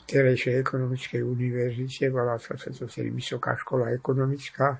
terejšej 0.07 0.63
ekonomickej 0.63 1.21
univerzite, 1.21 2.07
volá 2.09 2.39
sa 2.39 2.55
to 2.55 2.87
vtedy 2.87 3.11
Vysoká 3.11 3.59
škola 3.59 3.91
ekonomická. 3.91 4.79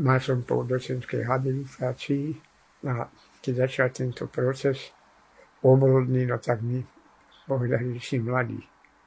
Mal 0.00 0.18
som 0.20 0.42
po 0.44 0.64
docentskej 0.64 1.28
habilitácii 1.28 2.26
a 2.88 3.08
keď 3.40 3.68
začal 3.68 3.88
tento 3.92 4.24
proces 4.32 4.92
obrodný, 5.60 6.24
no 6.24 6.40
tak 6.40 6.64
mi 6.64 6.80
povedali, 7.46 7.96
že 7.96 8.02
si 8.02 8.16
mladý 8.18 8.60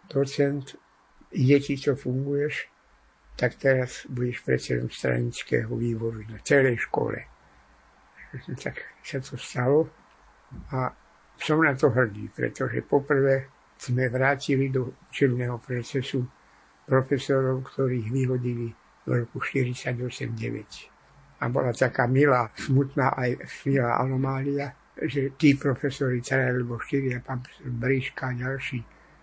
docent, 0.09 0.77
ide 1.33 1.57
ti, 1.61 1.77
čo 1.77 1.93
funguješ, 1.93 2.69
tak 3.37 3.55
teraz 3.55 4.09
budeš 4.09 4.41
predsedom 4.43 4.89
stranického 4.89 5.71
výboru 5.77 6.25
na 6.27 6.41
celej 6.41 6.81
škole. 6.89 7.25
Tak 8.59 9.01
sa 9.01 9.17
to 9.21 9.37
stalo 9.37 9.89
a 10.73 10.89
som 11.39 11.63
na 11.63 11.73
to 11.73 11.89
hrdý, 11.89 12.27
pretože 12.35 12.83
poprvé 12.83 13.47
sme 13.79 14.11
vrátili 14.11 14.67
do 14.67 14.91
učebného 15.07 15.55
procesu 15.63 16.27
profesorov, 16.83 17.63
ktorých 17.71 18.07
vyhodili 18.11 18.67
v 19.07 19.23
roku 19.23 19.39
48-9. 19.39 21.39
A 21.39 21.47
bola 21.47 21.71
taká 21.71 22.11
milá, 22.11 22.51
smutná 22.59 23.15
aj 23.15 23.39
milá 23.63 24.03
anomália, 24.03 24.75
že 24.99 25.31
tí 25.39 25.55
profesori, 25.55 26.19
teda 26.19 26.51
alebo 26.51 26.75
štyria, 26.83 27.23
pán 27.23 27.39
profesor 27.39 27.71
Bríška 27.71 28.23
a 28.27 28.35
ďalší, 28.35 28.79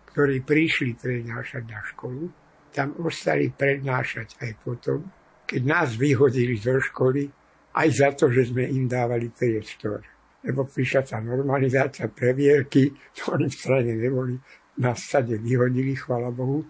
ktorí 0.09 0.40
prišli 0.40 0.97
prednášať 0.97 1.62
na 1.68 1.85
školu, 1.85 2.33
tam 2.73 2.97
ostali 3.04 3.52
prednášať 3.52 4.40
aj 4.40 4.50
potom, 4.64 5.04
keď 5.45 5.62
nás 5.68 6.00
vyhodili 6.00 6.56
zo 6.56 6.80
školy, 6.80 7.28
aj 7.76 7.88
za 7.92 8.09
to, 8.16 8.33
že 8.33 8.56
sme 8.56 8.64
im 8.64 8.88
dávali 8.88 9.28
priestor 9.28 10.15
lebo 10.47 10.62
prišla 10.62 11.03
tá 11.03 11.19
normalizácia 11.19 12.07
previerky, 12.07 12.95
to 13.19 13.35
oni 13.35 13.50
v 13.50 13.59
strane 13.59 13.93
neboli, 13.99 14.38
nás 14.79 15.03
sade 15.03 15.35
vyhodili, 15.43 15.99
chvala 15.99 16.31
Bohu, 16.31 16.62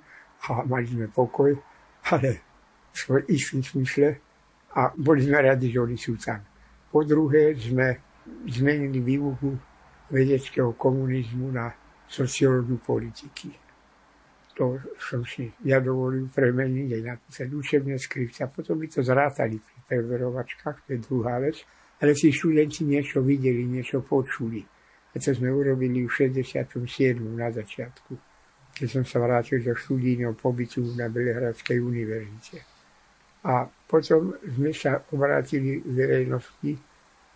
a 0.49 0.65
mali 0.65 0.87
sme 0.87 1.13
pokoj, 1.13 1.53
ale 2.13 2.31
v 2.93 2.97
svoj 2.97 3.23
istým 3.29 3.61
smysle 3.61 4.17
a 4.79 4.95
boli 4.97 5.27
sme 5.27 5.43
radi, 5.43 5.69
že 5.69 5.79
oni 5.81 5.99
sú 5.99 6.17
tam. 6.17 6.41
Po 6.89 7.05
druhé 7.05 7.53
sme 7.59 8.01
zmenili 8.47 9.03
výuku 9.03 9.53
vedeckého 10.09 10.73
komunizmu 10.79 11.51
na 11.51 11.69
sociológiu 12.07 12.79
politiky. 12.79 13.51
To 14.57 14.81
som 14.97 15.21
si 15.27 15.53
ja 15.69 15.83
dovolil 15.83 16.33
premeniť 16.33 16.89
aj 16.97 17.03
napísať 17.05 17.49
učebné 17.53 18.01
skripty 18.01 18.41
a 18.41 18.49
potom 18.49 18.81
by 18.81 18.89
to 18.89 19.05
zrátali 19.05 19.61
pri 19.61 19.77
preverovačkách, 19.85 20.89
to 20.89 20.97
je 20.97 20.99
druhá 21.05 21.37
vec 21.43 21.61
ale 22.03 22.13
tí 22.13 22.29
študenti 22.33 22.85
niečo 22.85 23.25
videli, 23.25 23.65
niečo 23.65 24.05
počuli. 24.05 24.61
A 25.13 25.17
to 25.17 25.33
sme 25.33 25.49
urobili 25.49 26.05
v 26.05 26.13
67. 26.13 27.17
na 27.33 27.49
začiatku, 27.49 28.13
keď 28.77 28.89
som 28.89 29.05
sa 29.09 29.17
vrátil 29.25 29.65
do 29.65 29.73
študijného 29.73 30.37
pobytu 30.37 30.85
na 30.93 31.09
Belehradskej 31.09 31.81
univerzite. 31.81 32.61
A 33.47 33.65
potom 33.65 34.37
sme 34.45 34.77
sa 34.77 35.01
obrátili 35.15 35.81
v 35.81 35.91
verejnosti, 35.97 36.73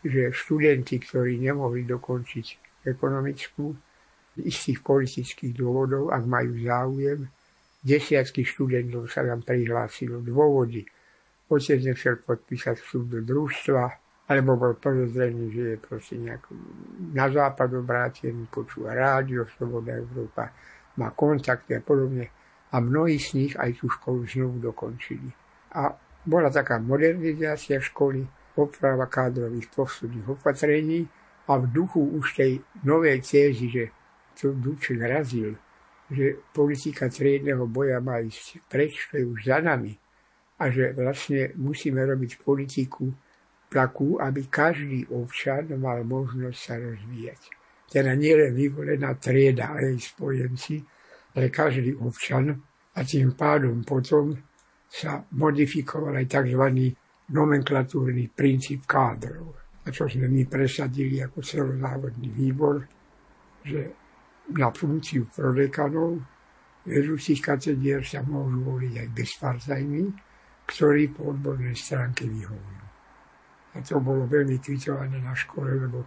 že 0.04 0.32
študenti, 0.32 1.00
ktorí 1.00 1.40
nemohli 1.40 1.88
dokončiť 1.88 2.46
ekonomickú, 2.84 3.72
z 4.38 4.46
istých 4.46 4.80
politických 4.86 5.52
dôvodov, 5.58 6.14
ak 6.14 6.22
majú 6.22 6.54
záujem, 6.62 7.26
desiatky 7.82 8.46
študentov 8.46 9.10
sa 9.10 9.26
nám 9.26 9.42
prihlásilo. 9.42 10.22
Dôvody. 10.22 10.86
Otec 11.50 11.82
nechcel 11.82 12.22
podpísať 12.22 12.78
vstup 12.78 13.10
do 13.10 13.20
družstva, 13.26 13.82
alebo 14.30 14.54
bol 14.54 14.78
podozrený, 14.78 15.50
že 15.50 15.62
je 15.74 15.76
proste 15.82 16.14
nejak 16.14 16.54
na 17.10 17.26
západ 17.26 17.82
obrátený, 17.82 18.46
počúva 18.46 18.94
rádio, 18.94 19.42
Sloboda 19.58 19.98
Európa, 19.98 20.54
má 21.02 21.10
kontakty 21.10 21.74
a 21.74 21.82
podobne. 21.82 22.30
A 22.70 22.78
mnohí 22.78 23.18
z 23.18 23.34
nich 23.34 23.52
aj 23.58 23.82
tú 23.82 23.90
školu 23.90 24.22
znovu 24.30 24.62
dokončili. 24.62 25.26
A 25.74 25.90
bola 26.22 26.46
taká 26.46 26.78
modernizácia 26.78 27.82
školy, 27.82 28.22
oprava 28.54 29.10
kádrových 29.10 29.66
posledných 29.74 30.26
opatrení 30.30 31.10
a 31.50 31.58
v 31.58 31.66
duchu 31.66 31.98
už 31.98 32.38
tej 32.38 32.62
novej 32.86 33.18
cézy, 33.26 33.66
že 33.66 33.84
to 34.38 34.54
Duček 34.54 35.02
razil, 35.02 35.58
že 36.06 36.38
politika 36.54 37.10
triedného 37.10 37.66
boja 37.66 37.98
má 37.98 38.22
ísť 38.22 38.62
preč, 38.70 39.10
to 39.10 39.18
je 39.18 39.24
už 39.26 39.40
za 39.50 39.58
nami 39.58 39.98
a 40.60 40.70
že 40.70 40.94
vlastne 40.94 41.50
musíme 41.56 41.98
robiť 42.04 42.44
politiku, 42.44 43.10
takú, 43.70 44.18
aby 44.18 44.50
každý 44.50 45.06
občan 45.14 45.70
mal 45.78 46.02
možnosť 46.02 46.58
sa 46.58 46.74
rozvíjať. 46.74 47.40
Teda 47.86 48.18
nielen 48.18 48.54
vyvolená 48.54 49.14
trieda 49.18 49.74
a 49.74 49.78
jej 49.78 49.98
spojenci, 49.98 50.82
ale 51.38 51.46
každý 51.48 51.94
občan 51.94 52.50
a 52.94 53.00
tým 53.06 53.38
pádom 53.38 53.86
potom 53.86 54.34
sa 54.90 55.22
modifikoval 55.38 56.18
aj 56.18 56.26
tzv. 56.26 56.64
nomenklatúrny 57.30 58.34
princíp 58.34 58.90
kádrov. 58.90 59.54
A 59.86 59.94
čo 59.94 60.10
sme 60.10 60.26
my 60.26 60.50
presadili 60.50 61.22
ako 61.22 61.38
celozávodný 61.40 62.28
výbor, 62.34 62.82
že 63.62 63.94
na 64.50 64.74
funkciu 64.74 65.30
prodekanov 65.30 66.18
vedúcich 66.82 67.38
katedier 67.38 68.02
sa 68.02 68.26
môžu 68.26 68.66
voliť 68.66 68.94
aj 68.98 69.08
bezfarzajní, 69.14 70.04
ktorí 70.66 71.14
po 71.14 71.30
odbornej 71.30 71.78
stránke 71.78 72.26
vyhovujú. 72.26 72.79
A 73.70 73.82
to 73.86 74.02
bolo 74.02 74.26
veľmi 74.26 74.58
kvitované 74.58 75.22
na 75.22 75.30
škole, 75.30 75.70
lebo 75.78 76.02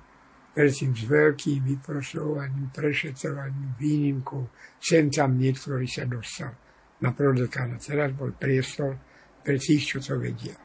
verím 0.52 0.92
s 0.92 1.04
veľkým 1.08 1.64
vyprosovaním, 1.64 2.70
prešetrovaním, 2.76 3.74
výnimkou, 3.80 4.52
sem 4.78 5.08
tam 5.08 5.40
niektorý 5.40 5.88
sa 5.88 6.04
dostal 6.04 6.54
na 7.00 7.16
prodekána. 7.16 7.80
Teraz 7.80 8.12
bol 8.12 8.36
priestor 8.36 9.00
pre 9.42 9.56
tých, 9.56 9.96
čo 9.96 9.98
to 10.04 10.20
vedia. 10.20 10.56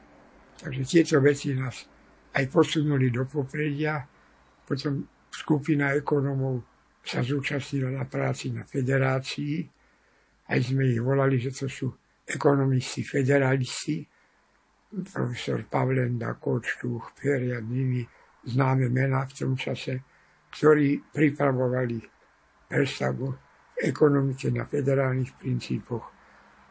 Takže 0.58 0.82
tieto 0.82 1.22
veci 1.22 1.54
nás 1.54 1.86
aj 2.34 2.44
posunuli 2.50 3.14
do 3.14 3.24
popredia. 3.30 4.02
Potom 4.66 5.06
skupina 5.30 5.94
ekonomov 5.94 6.66
sa 7.00 7.22
zúčastnila 7.22 7.94
na 7.94 8.04
práci 8.10 8.50
na 8.50 8.66
federácii. 8.66 9.64
Aj 10.50 10.58
sme 10.58 10.90
ich 10.90 11.00
volali, 11.00 11.38
že 11.38 11.54
to 11.54 11.66
sú 11.70 11.86
ekonomisti, 12.26 13.06
federalisti 13.06 14.17
profesor 14.88 15.64
Pavlenda, 15.68 16.32
Kočtuch, 16.34 17.12
Peria, 17.12 17.60
Nini, 17.60 18.08
známe 18.44 18.88
mená 18.88 19.26
v 19.28 19.32
tom 19.36 19.56
čase, 19.56 20.00
ktorí 20.48 21.12
pripravovali 21.12 22.00
predstavu 22.68 23.34
ekonomike 23.76 24.48
na 24.48 24.64
federálnych 24.64 25.36
princípoch. 25.36 26.12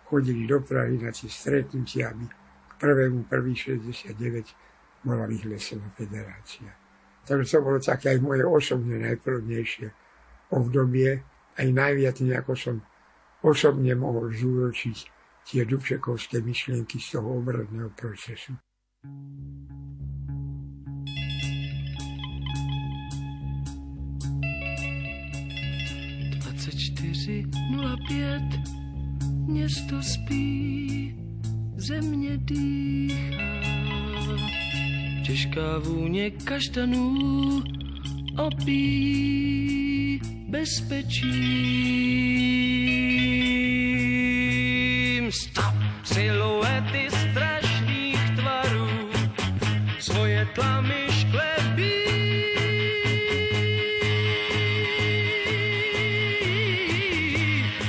Chodili 0.08 0.48
do 0.48 0.64
Prahy 0.64 0.98
na 0.98 1.12
tie 1.12 1.30
stretnutia, 1.30 2.16
aby 2.16 2.26
k 2.26 2.32
1.1.69 2.80 5.04
bola 5.04 5.28
vyhlesená 5.28 5.92
federácia. 5.94 6.72
Takže 7.28 7.60
to 7.60 7.62
bolo 7.62 7.80
také 7.84 8.16
aj 8.16 8.24
moje 8.24 8.48
osobne 8.48 9.04
najplodnejšie 9.04 9.92
obdobie, 10.56 11.20
aj 11.60 11.68
najviac 11.68 12.24
nejako 12.24 12.56
som 12.56 12.80
osobne 13.44 13.92
mohol 14.00 14.32
zúročiť 14.32 15.17
tie 15.52 15.66
Dubčekovské 15.66 16.42
myšlienky 16.42 17.00
z 17.00 17.12
toho 17.12 17.40
obradného 17.40 17.90
procesu. 17.90 18.54
pět, 28.08 28.60
město 29.48 30.04
spí, 30.04 31.16
země 31.78 32.38
dýchá. 32.38 33.58
Těžká 35.26 35.80
vůně 35.80 36.32
kaštanů 36.32 37.64
opí 38.38 40.22
bezpečí. 40.50 41.88
Stop 45.38 45.76
siluety 46.04 47.14
strašných 47.14 48.22
tvarů, 48.36 48.90
svoje 50.00 50.46
tlamy 50.56 51.06
šklebí. 51.14 51.94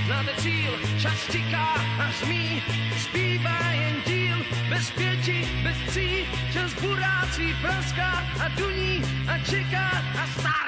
Znáte 0.06 0.32
cíl, 0.44 0.72
čas 1.00 1.20
tiká 1.32 1.68
a 2.04 2.06
zmí, 2.20 2.62
zpívá 3.00 3.60
jen 3.72 3.96
díl, 4.06 4.38
bez 4.68 4.90
pěti, 4.90 5.48
bez 5.64 5.76
tří, 5.88 6.28
čas 6.52 6.74
burácí 6.82 7.56
praská 7.64 8.12
a 8.44 8.48
duní 8.48 9.00
a 9.28 9.38
čeká 9.38 9.88
a 10.20 10.26
start. 10.36 10.67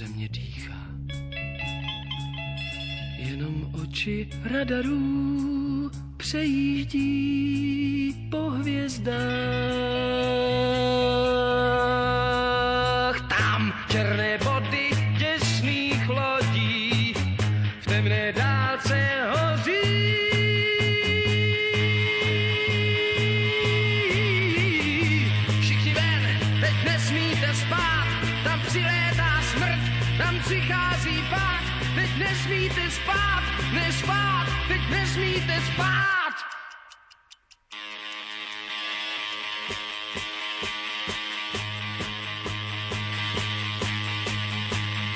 Země 0.00 0.28
dýchá. 0.28 0.86
jenom 3.18 3.70
oči 3.82 4.28
radarů 4.44 5.90
přejíždí 6.16 7.08
po 8.30 8.50
hvězdách. 8.50 9.20
Tam 13.28 13.72
černé 13.88 14.38
body 14.44 14.99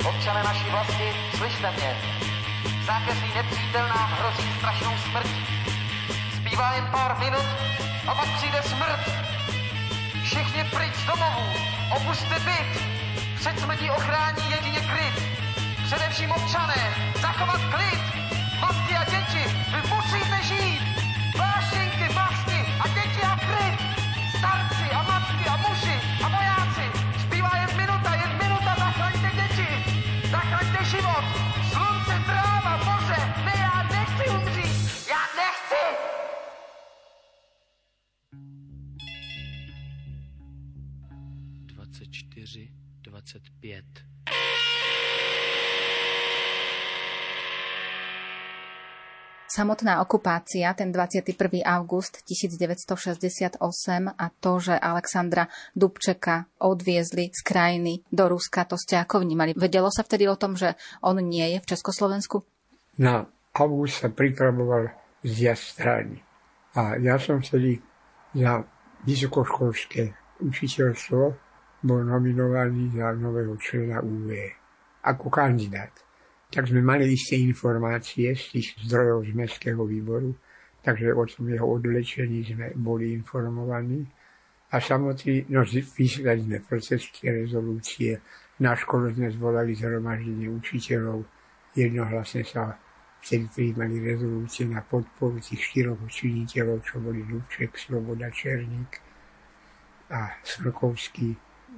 Občané 0.04 0.42
naší 0.44 0.70
vlasti, 0.70 1.12
slyšte 1.36 1.70
mě. 1.70 1.96
Zákeřný 2.86 3.30
nepřítel 3.34 3.86
hrozí 3.88 4.52
strašnou 4.58 4.92
smrt. 4.98 5.30
Zbývá 6.34 6.74
jen 6.74 6.86
pár 6.86 7.18
minut 7.18 7.44
a 8.06 8.14
pak 8.14 8.28
přijde 8.36 8.62
smrt. 8.62 9.00
Všichni 10.24 10.64
pryč 10.64 10.94
z 10.94 11.06
domovů, 11.06 11.46
opuste 11.96 12.38
byt. 12.40 12.82
Před 13.36 13.58
smrtí 13.60 13.90
ochrání 13.90 14.50
jedině 14.50 14.80
kryt. 14.80 15.24
Především 15.84 16.30
občané, 16.30 16.94
zachovat 17.20 17.60
klid. 17.74 18.23
Pět. 43.64 43.84
Samotná 49.48 50.02
okupácia, 50.02 50.74
ten 50.74 50.92
21. 50.92 51.64
august 51.64 52.20
1968 52.26 54.08
a 54.18 54.26
to, 54.40 54.60
že 54.60 54.78
Alexandra 54.78 55.48
Dubčeka 55.76 56.44
odviezli 56.58 57.30
z 57.32 57.40
krajiny 57.40 58.02
do 58.12 58.28
Ruska, 58.28 58.68
to 58.68 58.76
ste 58.76 59.00
ako 59.00 59.24
vnímali? 59.24 59.54
Vedelo 59.56 59.88
sa 59.88 60.02
vtedy 60.02 60.28
o 60.28 60.36
tom, 60.36 60.58
že 60.58 60.74
on 61.00 61.22
nie 61.22 61.54
je 61.54 61.58
v 61.62 61.68
Československu? 61.70 62.42
Na 62.98 63.24
august 63.54 64.02
sa 64.04 64.10
pripravoval 64.10 64.90
zjazd 65.24 65.64
strany. 65.78 66.20
A 66.74 66.98
ja 66.98 67.16
som 67.16 67.40
vtedy 67.40 67.80
za 68.34 68.66
vysokoškolské 69.06 70.12
učiteľstvo 70.42 71.43
bol 71.84 72.00
nominovaný 72.00 72.96
za 72.96 73.12
nového 73.12 73.54
člena 73.60 74.00
UV 74.00 74.32
ako 75.04 75.28
kandidát 75.28 76.04
tak 76.54 76.70
sme 76.70 76.86
mali 76.86 77.10
isté 77.10 77.34
informácie 77.42 78.30
z 78.38 78.42
tých 78.54 78.78
zdrojov 78.86 79.26
z 79.26 79.34
Mestského 79.34 79.82
výboru, 79.82 80.38
takže 80.86 81.10
o 81.10 81.26
tom 81.26 81.50
jeho 81.50 81.66
odlečení 81.66 82.46
sme 82.46 82.70
boli 82.78 83.10
informovaní. 83.10 84.06
A 84.70 84.78
samotný, 84.78 85.50
no 85.50 85.66
vyslali 85.66 86.46
sme 86.46 86.58
processké 86.62 87.34
rezolúcie, 87.34 88.22
na 88.62 88.78
škole 88.78 89.10
sme 89.10 89.34
zvolali 89.34 89.74
zhromaždenie 89.74 90.46
učiteľov, 90.46 91.26
jednohlasne 91.74 92.46
sa 92.46 92.78
vtedy 93.18 93.50
prijímali 93.50 93.98
rezolúcie 94.14 94.70
na 94.70 94.78
podporu 94.86 95.42
tých 95.42 95.58
štyroch 95.58 95.98
činiteľov, 96.06 96.86
čo 96.86 97.02
boli 97.02 97.26
Dubček, 97.26 97.74
Sloboda, 97.74 98.30
Černík 98.30 99.02
a 100.14 100.38
Smrkovský. 100.46 101.34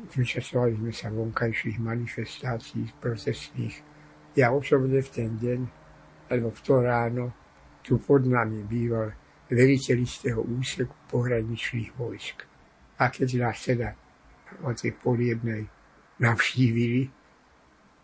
Zúčastňovali 0.07 0.79
sme 0.79 0.93
sa 0.95 1.11
vonkajších 1.11 1.83
manifestácií, 1.83 2.95
procesných 3.03 3.97
ja 4.37 4.53
osobne 4.53 5.01
v 5.01 5.09
ten 5.09 5.33
deň, 5.41 5.61
alebo 6.29 6.53
v 6.53 6.61
to 6.61 6.75
ráno, 6.85 7.25
tu 7.81 7.97
pod 7.97 8.29
nami 8.29 8.69
býval 8.69 9.17
veliteľ 9.49 9.97
istého 10.05 10.45
úseku 10.45 10.93
pohraničných 11.09 11.97
vojsk. 11.97 12.45
A 13.01 13.09
keď 13.09 13.29
nás 13.41 13.57
teda 13.65 13.97
o 14.61 14.77
tej 14.77 14.93
poliebnej 14.93 15.65
navštívili, 16.21 17.09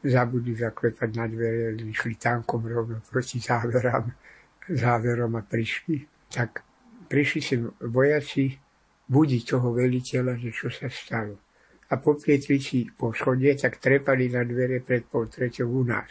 zabudli 0.09 0.57
zaklepať 0.57 1.11
na 1.13 1.29
dvere, 1.29 1.77
išli 1.77 2.17
tankom 2.17 2.65
rovno 2.65 3.05
proti 3.05 3.37
záverom, 3.37 4.09
záverom 4.73 5.37
a 5.37 5.43
prišli. 5.45 6.01
Tak 6.33 6.65
prišli 7.13 7.41
sem 7.45 7.61
vojaci 7.93 8.57
budiť 9.05 9.43
toho 9.45 9.69
veliteľa, 9.77 10.41
že 10.41 10.49
čo 10.49 10.73
sa 10.73 10.89
stalo 10.89 11.52
a 11.93 12.01
po 12.01 12.17
Pietrici 12.17 12.89
po 12.97 13.13
schode, 13.13 13.53
tak 13.53 13.77
trepali 13.77 14.33
na 14.33 14.49
dvere 14.49 14.81
pred 14.81 15.05
pol 15.05 15.29
treťou 15.29 15.69
u 15.69 15.83
nás. 15.85 16.09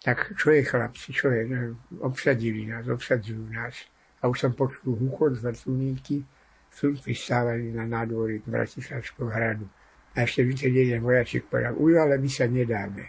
Tak 0.00 0.32
čo 0.32 0.56
je 0.56 0.64
chlapci, 0.64 1.12
čo 1.12 1.28
je? 1.28 1.44
No, 1.44 1.76
obsadili 2.08 2.64
nás, 2.64 2.88
obsadzujú 2.88 3.52
nás. 3.52 3.84
A 4.24 4.32
už 4.32 4.48
som 4.48 4.52
počul 4.56 4.96
húchod 4.96 5.36
z 5.36 5.44
vrtulníky, 5.44 6.24
sú 6.72 6.96
pristávali 6.96 7.68
na 7.68 7.84
nádvorí 7.84 8.40
Bratislavského 8.40 9.28
hradu. 9.28 9.68
A 10.16 10.24
ešte 10.24 10.40
víte, 10.40 10.72
jeden 10.72 11.04
vojačik 11.04 11.52
povedal, 11.52 11.76
uj, 11.76 12.00
ale 12.00 12.16
my 12.16 12.30
sa 12.32 12.48
nedáme. 12.48 13.04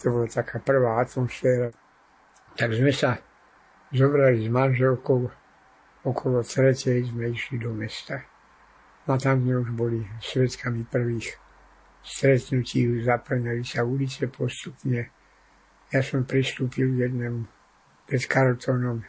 To 0.00 0.16
bola 0.16 0.32
taká 0.32 0.64
prvá 0.64 0.96
atmosféra. 1.04 1.68
Tak 2.56 2.72
sme 2.72 2.88
sa 2.88 3.20
zobrali 3.92 4.40
s 4.40 4.48
manželkou, 4.48 5.28
okolo 6.08 6.40
tretej 6.40 7.04
sme 7.12 7.36
išli 7.36 7.60
do 7.60 7.76
mesta. 7.76 8.24
A 9.04 9.18
tam 9.20 9.44
sme 9.44 9.60
už 9.60 9.76
boli 9.76 10.00
svetkami 10.24 10.88
prvých 10.88 11.49
stretnutí 12.02 13.04
zaplňali 13.04 13.62
sa 13.64 13.84
ulice 13.84 14.26
postupne. 14.26 15.12
Ja 15.90 16.00
som 16.00 16.24
pristúpil 16.24 16.96
k 16.96 17.10
jednému 17.10 17.40
pred 18.06 18.22
kartónom 18.26 19.04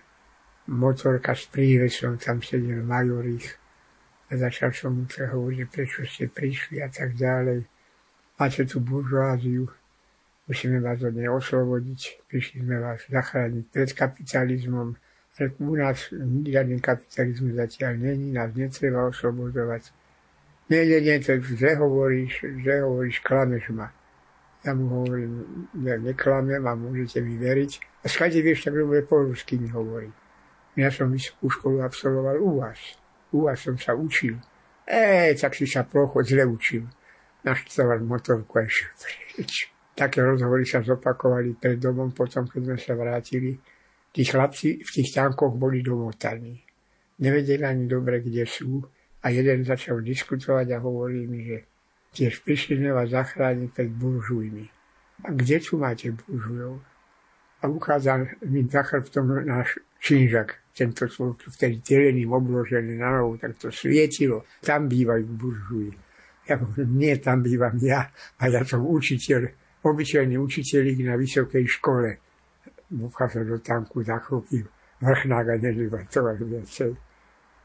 motorka 0.69 1.33
s 1.33 1.49
prívesom, 1.49 2.17
tam 2.21 2.41
sedel 2.41 2.85
majorich 2.85 3.57
a 4.31 4.37
začal 4.37 4.71
som 4.71 4.95
mu 4.95 5.05
sa 5.09 5.27
hovoriť, 5.27 5.67
prečo 5.67 6.05
ste 6.07 6.31
prišli 6.31 6.79
a 6.79 6.87
tak 6.87 7.17
ďalej. 7.17 7.67
Máte 8.39 8.63
tu 8.65 8.79
buržoáziu, 8.79 9.67
musíme 10.47 10.79
vás 10.79 11.03
od 11.03 11.13
nej 11.13 11.29
oslobodiť, 11.29 12.25
prišli 12.31 12.63
sme 12.63 12.79
vás 12.79 13.03
zachrániť 13.11 13.63
pred 13.69 13.89
kapitalizmom, 13.91 14.95
ale 15.37 15.45
u 15.59 15.75
nás 15.75 16.09
žiadny 16.47 16.81
kapitalizmus 16.81 17.53
zatiaľ 17.53 17.93
není, 17.99 18.33
nás 18.33 18.55
netreba 18.55 19.05
oslobodovať 19.11 20.00
nie, 20.71 20.87
nie, 20.87 20.99
nie, 21.03 21.19
to 21.19 21.35
že 21.43 21.75
hovoríš, 21.75 22.47
že 22.63 22.79
hovoríš, 22.79 23.19
klameš 23.19 23.75
ma. 23.75 23.91
Ja 24.63 24.71
mu 24.71 25.03
hovorím, 25.03 25.67
ja 25.83 25.99
neklamem 25.99 26.63
a 26.63 26.77
môžete 26.79 27.19
mi 27.19 27.35
veriť. 27.35 27.71
A 28.01 28.07
skade 28.07 28.39
vieš, 28.39 28.63
tak 28.63 28.79
dobre 28.79 29.03
po 29.03 29.19
rusky 29.19 29.59
mi 29.59 29.67
hovorí. 29.67 30.07
Ja 30.79 30.87
som 30.87 31.11
vysokú 31.11 31.51
školu 31.51 31.83
absolvoval 31.83 32.39
u 32.39 32.63
vás. 32.63 32.79
U 33.35 33.51
vás 33.51 33.59
som 33.59 33.75
sa 33.75 33.91
učil. 33.91 34.39
E, 34.87 35.35
tak 35.35 35.59
si 35.59 35.67
sa 35.67 35.83
plocho 35.83 36.23
zle 36.23 36.47
učil. 36.47 36.87
Naštvovať 37.43 37.99
motorku 38.07 38.61
a 38.61 38.63
ešte 38.63 38.87
preč. 39.35 39.67
Také 39.91 40.23
rozhovory 40.23 40.63
sa 40.63 40.79
zopakovali 40.79 41.59
pred 41.59 41.75
domom, 41.75 42.15
potom, 42.15 42.47
keď 42.47 42.61
sme 42.63 42.77
sa 42.79 42.93
vrátili. 42.95 43.59
Tí 44.15 44.23
chlapci 44.23 44.79
v 44.79 44.89
tých 44.89 45.11
tankoch 45.11 45.57
boli 45.59 45.83
domotaní. 45.83 46.63
Nevedeli 47.19 47.63
ani 47.67 47.85
dobre, 47.91 48.23
kde 48.23 48.47
sú 48.47 48.79
a 49.21 49.29
jeden 49.29 49.61
začal 49.63 50.01
diskutovať 50.01 50.67
a 50.73 50.81
hovorí 50.81 51.29
mi, 51.29 51.45
že 51.45 51.57
tiež 52.11 52.41
prišli 52.41 52.81
sme 52.81 52.91
vás 52.91 53.13
zachrániť 53.13 53.69
pred 53.71 53.91
buržujmi. 53.93 54.65
A 55.21 55.29
kde 55.31 55.57
tu 55.61 55.77
máte 55.77 56.09
buržujov? 56.11 56.81
A 57.61 57.69
ukázal 57.69 58.25
mi 58.49 58.65
za 58.65 58.81
chrbtom 58.81 59.45
náš 59.45 59.77
činžak, 60.01 60.57
tento 60.73 61.05
svoj 61.05 61.37
vtedy 61.37 61.77
teleným 61.85 62.33
obložený 62.33 62.97
na 62.97 63.21
novu, 63.21 63.37
tak 63.37 63.53
to 63.61 63.69
svietilo. 63.69 64.49
Tam 64.65 64.89
bývajú 64.89 65.25
buržuji. 65.29 65.93
Ja 66.49 66.57
hovorím, 66.57 66.97
nie, 66.97 67.13
tam 67.21 67.45
bývam 67.45 67.77
ja, 67.77 68.09
a 68.41 68.43
ja 68.49 68.65
som 68.65 68.81
učiteľ, 68.81 69.53
obyčajný 69.85 70.41
učiteľík 70.41 71.05
na 71.05 71.13
vysokej 71.13 71.69
škole. 71.69 72.17
Bucha 72.89 73.29
sa 73.29 73.45
do 73.45 73.61
tanku 73.61 74.01
zachopil, 74.01 74.65
vrchnák 74.99 75.45
a 75.53 75.55
neživatovali 75.61 76.43
viacej. 76.43 77.10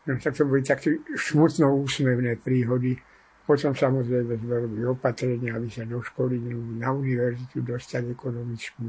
No, 0.07 0.15
tak 0.23 0.39
to 0.39 0.47
boli 0.47 0.63
také 0.63 1.03
smutno 1.19 1.75
úsmevné 1.83 2.39
príhody. 2.39 2.95
Potom 3.43 3.75
samozrejme 3.75 4.39
sme 4.39 4.55
robili 4.67 4.83
opatrenia, 4.87 5.55
aby 5.55 5.71
sa 5.71 5.83
do 5.87 6.03
školy, 6.03 6.39
na 6.79 6.95
univerzitu 6.95 7.63
dostať 7.63 8.15
ekonomickú. 8.15 8.87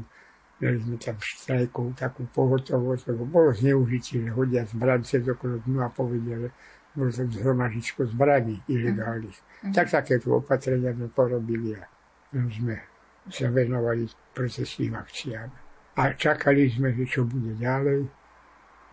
Mali 0.58 0.78
sme 0.82 0.98
tam 0.98 1.14
strajkov 1.22 1.94
takú 1.94 2.26
pohotovosť, 2.34 3.14
lebo 3.14 3.22
bolo 3.30 3.54
zneužitie, 3.54 4.26
že 4.26 4.30
hodia 4.34 4.66
zbraň 4.66 5.06
cez 5.06 5.22
okolo 5.22 5.62
dnu 5.62 5.78
a 5.82 5.90
povedia, 5.90 6.34
že 6.42 6.50
bolo 6.98 7.10
to 7.14 7.22
zhromažičko 7.30 8.10
zbraní 8.10 8.58
ilegálnych. 8.66 9.38
Mm. 9.62 9.74
Tak 9.74 9.86
takéto 9.86 10.34
opatrenia 10.34 10.90
sme 10.90 11.06
porobili 11.14 11.78
a 11.78 11.86
sme 12.34 12.74
sa 13.30 13.46
venovali 13.54 14.10
procesným 14.34 14.98
akciám. 14.98 15.50
A 15.98 16.02
čakali 16.14 16.66
sme, 16.66 16.94
že 16.94 17.06
čo 17.06 17.22
bude 17.26 17.54
ďalej. 17.54 18.02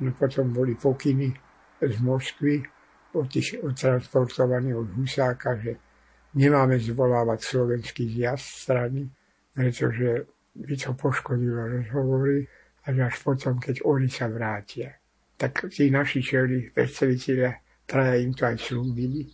No 0.06 0.10
potom 0.14 0.54
boli 0.54 0.78
pokyny 0.78 1.44
z 1.89 2.00
Moskvy 2.02 2.56
od 3.15 3.26
tých 3.32 3.63
odtransportovaných 3.63 4.76
od 4.76 4.89
Husáka, 5.00 5.56
že 5.60 5.80
nemáme 6.36 6.76
zvolávať 6.80 7.39
slovenský 7.41 8.12
zjazd 8.12 8.67
strany, 8.67 9.08
pretože 9.56 10.28
by 10.56 10.76
to 10.76 10.91
poškodilo 10.95 11.80
rozhovory 11.80 12.43
a 12.86 12.91
až 12.91 13.15
potom, 13.24 13.60
keď 13.60 13.84
oni 13.88 14.12
sa 14.12 14.28
vrátia. 14.28 15.00
Tak 15.36 15.67
tí 15.71 15.91
naši 15.91 16.24
čeli, 16.24 16.71
predstaviteľia, 16.71 17.52
traja 17.88 18.15
im 18.19 18.32
to 18.32 18.48
aj 18.48 18.58
slúbili, 18.60 19.28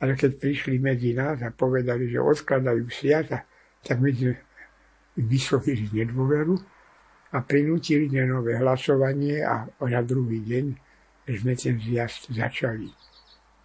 ale 0.00 0.14
keď 0.14 0.38
prišli 0.38 0.76
medzi 0.78 1.16
nás 1.16 1.40
a 1.40 1.50
povedali, 1.50 2.08
že 2.08 2.20
odkladajú 2.20 2.84
sviata, 2.88 3.44
tak 3.82 3.98
my 4.00 4.10
sme 4.12 4.34
vyslovili 5.18 5.88
nedôveru 5.90 6.54
a 7.32 7.44
prinútili 7.44 8.08
na 8.12 8.24
nové 8.28 8.56
hlasovanie 8.56 9.42
a 9.42 9.66
na 9.68 10.00
druhý 10.00 10.40
deň 10.44 10.87
sme 11.36 11.52
ten 11.58 11.76
zjazd 11.76 12.32
začali. 12.32 12.88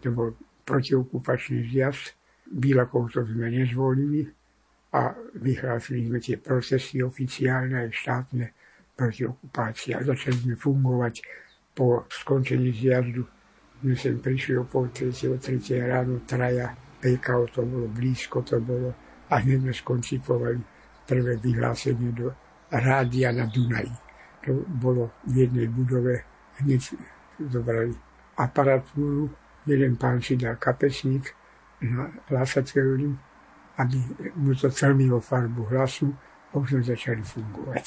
To 0.04 0.12
bol 0.12 0.30
protiokupačný 0.68 1.72
zjazd, 1.72 2.18
Bílakov 2.44 3.16
to 3.16 3.24
sme 3.24 3.48
nezvolili, 3.48 4.28
a 4.94 5.10
vyhlásili 5.42 6.06
sme 6.06 6.22
tie 6.22 6.38
procesy 6.38 7.02
oficiálne 7.02 7.82
aj 7.82 7.90
štátne 7.90 8.46
proti 8.94 9.26
okupácii 9.26 9.98
a 9.98 10.06
začali 10.06 10.38
sme 10.38 10.56
fungovať 10.56 11.26
po 11.74 12.06
skončení 12.06 12.70
zjazdu. 12.70 13.26
My 13.84 13.98
sem 13.98 14.22
prišli 14.22 14.62
o 14.62 14.70
pol 14.70 14.94
tretie, 14.94 15.34
o 15.34 15.42
tretie 15.42 15.82
ráno, 15.82 16.22
traja, 16.30 16.78
PKO 17.02 17.50
to 17.50 17.62
bolo 17.66 17.90
blízko, 17.90 18.46
to 18.46 18.62
bolo 18.62 18.94
a 19.34 19.42
hneď 19.42 19.66
sme 19.66 19.74
skoncipovali 19.74 20.62
prvé 21.10 21.42
vyhlásenie 21.42 22.14
do 22.14 22.30
rádia 22.70 23.34
na 23.34 23.50
Dunaji. 23.50 23.98
To 24.46 24.62
bolo 24.78 25.18
v 25.26 25.50
jednej 25.50 25.68
budove, 25.74 26.22
hneď 26.62 26.96
zobrali 27.50 27.96
aparatúru, 28.38 29.30
jeden 29.66 29.96
pán 29.96 30.22
si 30.22 30.36
dal 30.36 30.56
kapesník 30.56 31.32
na 31.84 32.10
hlasateľným 32.32 33.34
aby 33.78 33.98
mu 34.36 34.54
to 34.56 34.70
celmilo 34.70 35.20
farbu 35.20 35.64
hlasu, 35.74 36.14
už 36.54 36.70
sme 36.70 36.84
začali 36.86 37.22
fungovať. 37.26 37.86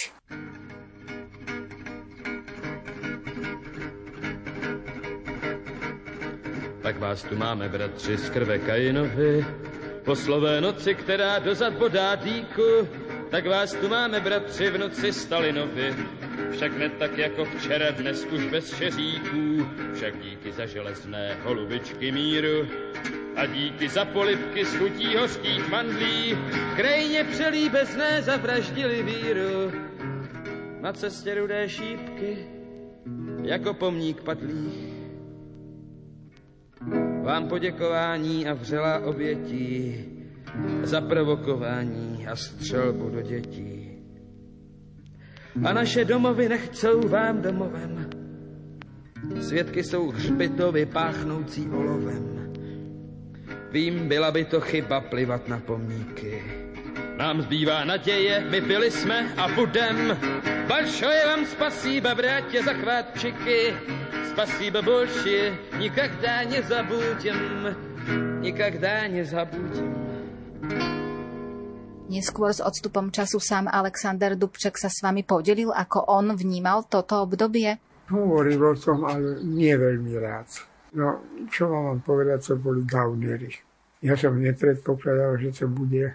Tak 6.82 6.98
vás 6.98 7.22
tu 7.22 7.34
máme, 7.36 7.68
bratři, 7.68 8.16
z 8.16 8.30
krve 8.30 8.58
Kajinovi, 8.58 9.46
po 10.04 10.14
noci, 10.60 10.94
která 10.94 11.38
dozad 11.38 11.74
bodá 11.74 12.14
dýku, 12.14 12.88
tak 13.30 13.46
vás 13.46 13.74
tu 13.74 13.88
máme, 13.88 14.20
bratři, 14.20 14.70
v 14.70 14.78
noci 14.78 15.12
Stalinovi. 15.12 15.94
Však 16.50 16.78
ne 16.78 16.88
tak 16.88 17.18
jako 17.18 17.44
včera, 17.44 17.90
dnes 17.90 18.24
už 18.24 18.46
bez 18.46 18.76
šeříků, 18.76 19.66
však 19.94 20.18
díky 20.18 20.52
za 20.52 20.66
železné 20.66 21.36
holubičky 21.42 22.12
míru 22.12 22.66
a 23.36 23.46
díky 23.46 23.88
za 23.88 24.04
polipky 24.04 24.64
z 24.64 24.74
chutí 24.76 25.16
hořkých 25.16 25.68
mandlí 25.70 26.34
v 26.34 26.76
krajině 26.76 27.24
přelíbezné 27.24 28.22
zavraždili 28.22 29.02
víru. 29.02 29.72
Na 30.80 30.92
cestě 30.92 31.34
rudé 31.34 31.68
šípky, 31.68 32.38
jako 33.42 33.74
pomník 33.74 34.22
padlých. 34.22 34.96
Vám 37.22 37.48
poděkování 37.48 38.46
a 38.48 38.54
vřelá 38.54 38.98
obětí 39.04 39.94
za 40.82 41.00
provokování 41.00 42.26
a 42.26 42.36
střelbu 42.36 43.10
do 43.10 43.22
dětí 43.22 43.75
A 45.65 45.73
naše 45.73 46.05
domovy 46.05 46.49
nechcou 46.49 47.07
vám 47.07 47.41
domovem. 47.41 48.09
Svědky 49.41 49.83
jsou 49.83 50.11
hřbitovy 50.11 50.85
páchnoucí 50.85 51.67
olovem. 51.69 52.53
Vím, 53.71 54.07
byla 54.07 54.31
by 54.31 54.45
to 54.45 54.61
chyba 54.61 55.01
plivat 55.01 55.47
na 55.47 55.59
pomníky. 55.59 56.43
Nám 57.17 57.41
zbývá 57.41 57.83
naděje, 57.85 58.45
vypili 58.49 58.91
jsme 58.91 59.33
a 59.37 59.47
budem. 59.47 60.17
Большое 60.67 61.25
vám 61.27 61.45
spasíba, 61.45 62.15
bratě, 62.15 62.63
za 62.63 62.73
chvátčiky. 62.73 63.73
Spasíba 64.29 64.81
больше, 64.81 65.53
никогда 65.79 66.43
не 66.43 66.61
забудем. 66.61 67.75
Никогда 68.41 69.07
не 69.07 69.23
забудем. 69.23 70.11
Neskôr 72.06 72.54
s 72.54 72.62
odstupom 72.62 73.10
času 73.10 73.42
sám 73.42 73.66
Alexander 73.66 74.38
Dubček 74.38 74.78
sa 74.78 74.86
s 74.86 75.02
vami 75.02 75.26
podelil, 75.26 75.74
ako 75.74 76.06
on 76.06 76.38
vnímal 76.38 76.86
toto 76.86 77.26
obdobie? 77.26 77.82
Hovoril 78.06 78.62
o 78.62 78.74
tom, 78.78 79.02
ale 79.02 79.42
nie 79.42 79.74
veľmi 79.74 80.14
rád. 80.22 80.46
No, 80.94 81.18
čo 81.50 81.66
vám 81.66 81.90
mám 81.90 82.00
povedať, 82.06 82.54
to 82.54 82.62
boli 82.62 82.86
gaunery. 82.86 83.50
Ja 84.06 84.14
som 84.14 84.38
nepredpokladal, 84.38 85.34
že 85.42 85.50
to 85.50 85.66
bude. 85.66 86.14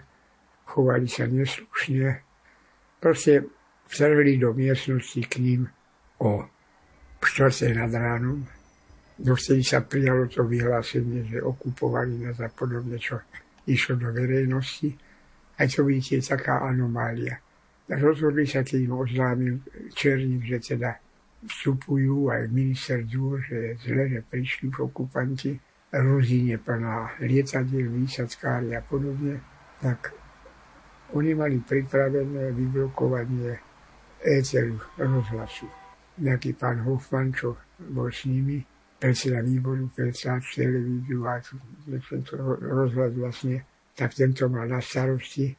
Chovali 0.64 1.04
sa 1.04 1.28
neslušne. 1.28 2.24
Proste 2.96 3.44
vtrhli 3.92 4.40
do 4.40 4.56
miestnosti 4.56 5.20
k 5.28 5.34
ním 5.44 5.68
o 6.24 6.48
4. 7.20 7.76
nad 7.76 7.92
ránom. 7.92 8.48
Dovtedy 9.20 9.60
sa 9.60 9.84
prijalo 9.84 10.24
to 10.32 10.48
vyhlásenie, 10.48 11.28
že 11.28 11.44
okupovali 11.44 12.24
nás 12.24 12.40
a 12.40 12.48
podobne, 12.48 12.96
čo 12.96 13.20
išlo 13.68 14.00
do 14.00 14.08
verejnosti. 14.08 15.11
Aj 15.58 15.68
to 15.68 15.84
vidíte, 15.84 16.24
taká 16.24 16.64
anomália. 16.64 17.38
Rozhodli 17.88 18.48
sa, 18.48 18.64
keď 18.64 18.88
im 18.88 18.94
oznámil 18.96 19.54
Černík, 19.92 20.48
že 20.48 20.58
teda 20.74 20.96
vstupujú 21.44 22.30
aj 22.30 22.48
minister 22.48 23.02
Dúr, 23.02 23.42
že 23.42 23.56
je 23.56 23.72
zle, 23.84 24.04
že 24.08 24.20
prišli 24.22 24.70
okupanti 24.72 25.58
Ruzíne 25.92 26.56
plná 26.56 27.20
lietadiel, 27.20 27.92
výsadkári 27.92 28.72
a 28.72 28.80
podobne, 28.80 29.44
tak 29.76 30.16
oni 31.12 31.36
mali 31.36 31.60
pripravené 31.60 32.48
vyblokovanie 32.56 33.60
éteru 34.24 34.80
rozhlasu. 34.96 35.68
Nejaký 36.16 36.56
pán 36.56 36.80
Hoffman, 36.88 37.36
čo 37.36 37.60
bol 37.76 38.08
s 38.08 38.24
nimi, 38.24 38.64
predseda 38.96 39.44
výboru 39.44 39.92
pre 39.92 40.14
televíziu 40.16 41.28
a 41.28 41.42
rozhľad 42.62 43.12
vlastne, 43.12 43.60
tak 43.96 44.16
tento 44.16 44.48
mal 44.48 44.68
na 44.68 44.80
starosti, 44.80 45.52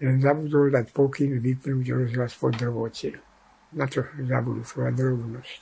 len 0.00 0.16
zabudol 0.22 0.72
dať 0.72 0.86
pokyn 0.94 1.36
vypnúť 1.42 1.86
rozhlas 1.92 2.32
pod 2.38 2.56
drvote. 2.56 3.18
Na 3.76 3.86
to 3.86 4.06
zabudol 4.24 4.64
svoja 4.64 4.90
drobnosť. 4.94 5.60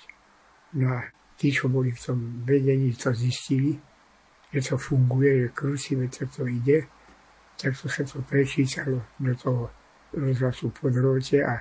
No 0.79 0.93
a 0.95 1.09
tí, 1.37 1.51
čo 1.51 1.67
boli 1.73 1.91
v 1.93 2.01
tom 2.01 2.19
vedení, 2.45 2.93
to 2.95 3.11
zistili, 3.17 3.77
že 4.53 4.61
to 4.65 4.77
funguje, 4.77 5.49
že 5.49 5.49
krúsime, 5.53 6.09
to 6.09 6.25
to 6.29 6.45
ide, 6.49 6.89
tak 7.59 7.75
to 7.75 7.91
sa 7.91 8.07
to 8.07 8.23
prečítalo 8.23 9.03
do 9.19 9.35
toho 9.35 9.71
rozhlasu 10.15 10.71
po 10.71 10.89
drote 10.89 11.43
a 11.43 11.61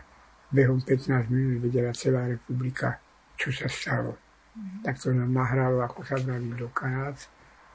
behom 0.51 0.79
15 0.79 1.27
minút 1.27 1.59
vedela 1.59 1.91
celá 1.91 2.27
republika, 2.27 2.99
čo 3.35 3.51
sa 3.51 3.67
stalo. 3.67 4.15
Mm-hmm. 4.55 4.81
Tak 4.87 4.95
to 5.01 5.11
nám 5.11 5.31
nahralo, 5.33 5.83
ako 5.83 5.99
sa 6.07 6.15
dali 6.21 6.47
do 6.55 6.71
Kanác. 6.71 7.27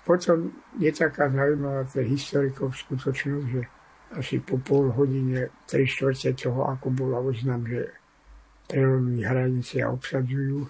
Potom 0.03 0.51
je 0.83 0.91
taká 0.91 1.31
zaujímavá 1.31 1.87
pre 1.87 2.03
historikov 2.11 2.75
skutočnosť, 2.75 3.47
že 3.47 3.63
asi 4.19 4.43
po 4.43 4.59
pol 4.59 4.91
hodine, 4.93 5.49
tri 5.65 5.87
štvrte 5.87 6.35
toho, 6.37 6.69
ako 6.69 6.91
bola 6.91 7.23
oznam, 7.23 7.65
že 7.65 7.87
prelomujú 8.67 9.23
hranice 9.25 9.81
a 9.81 9.95
obsadzujú, 9.95 10.69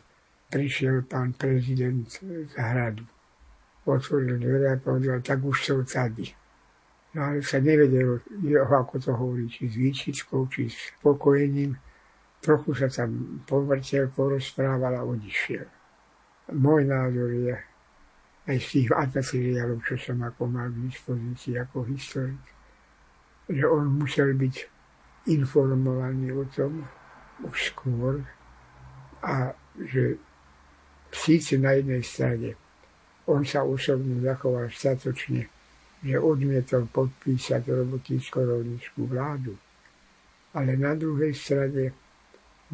prišiel 0.52 1.08
pán 1.08 1.32
prezident 1.32 2.04
z 2.06 2.54
hradu 2.60 3.08
otvoril 3.86 4.38
dvere 4.38 4.72
a 4.72 4.76
povedal, 4.76 5.20
tak 5.20 5.44
už 5.44 5.58
som 5.64 5.84
tady. 5.84 6.30
No 7.12 7.28
ale 7.28 7.42
sa 7.44 7.60
nevedelo, 7.60 8.24
ako 8.72 8.96
to 8.98 9.12
hovorí, 9.12 9.44
či 9.50 9.68
s 9.68 9.76
výčitkou, 9.76 10.48
či 10.48 10.70
s 10.70 10.96
pokojením. 11.02 11.76
Trochu 12.42 12.74
sa 12.74 12.88
tam 12.88 13.42
povrtel, 13.46 14.08
porozprával 14.10 14.96
a 14.98 15.06
odišiel. 15.06 15.66
Môj 16.56 16.88
názor 16.88 17.30
je, 17.30 17.54
aj 18.46 18.56
z 18.58 18.66
tých 18.66 18.88
materiálov, 18.90 19.78
čo 19.86 19.94
som 19.98 20.18
ako 20.22 20.42
mal 20.50 20.68
k 20.70 20.82
dispozícii 20.90 21.54
ako 21.62 21.86
historik, 21.86 22.42
že 23.46 23.64
on 23.66 23.86
musel 24.02 24.34
byť 24.34 24.56
informovaný 25.30 26.34
o 26.34 26.42
tom 26.50 26.82
už 27.46 27.74
skôr 27.74 28.22
a 29.22 29.54
že 29.78 30.18
síce 31.14 31.54
na 31.58 31.78
jednej 31.78 32.02
strane 32.02 32.58
on 33.30 33.46
sa 33.46 33.62
osobne 33.62 34.18
zachoval 34.18 34.66
statočne, 34.66 35.46
že 36.02 36.18
odmietol 36.18 36.90
podpísať 36.90 37.70
robotnícko-rolnickú 37.70 39.06
vládu. 39.06 39.54
Ale 40.58 40.74
na 40.74 40.98
druhej 40.98 41.30
strane 41.30 41.94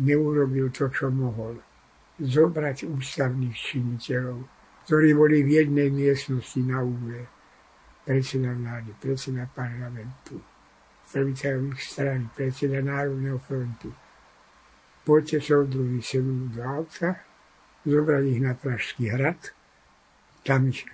neurobil 0.00 0.72
to, 0.72 0.88
čo 0.88 1.12
mohol. 1.12 1.61
Zobrať 2.18 2.88
ústavných 2.88 3.54
činiteľov, 3.54 4.58
ktorí 4.88 5.12
boli 5.12 5.44
v 5.44 5.61
jednej 5.61 5.92
miestnosti 5.92 6.57
na 6.64 6.81
úve. 6.81 7.29
Predseda 8.09 8.57
vlády, 8.57 8.96
predseda 8.96 9.44
parlamentu, 9.44 10.40
pravicajových 11.12 11.83
strany, 11.85 12.24
predseda 12.33 12.81
Národného 12.81 13.37
frontu. 13.37 13.92
Poďte 15.05 15.44
soudruhy 15.44 16.01
sedú 16.01 16.48
do 16.48 16.64
auta, 16.64 17.20
zobrať 17.85 18.22
ich 18.33 18.40
na 18.40 18.57
Pražský 18.57 19.12
hrad, 19.12 19.53
tam 20.40 20.72
ich 20.72 20.88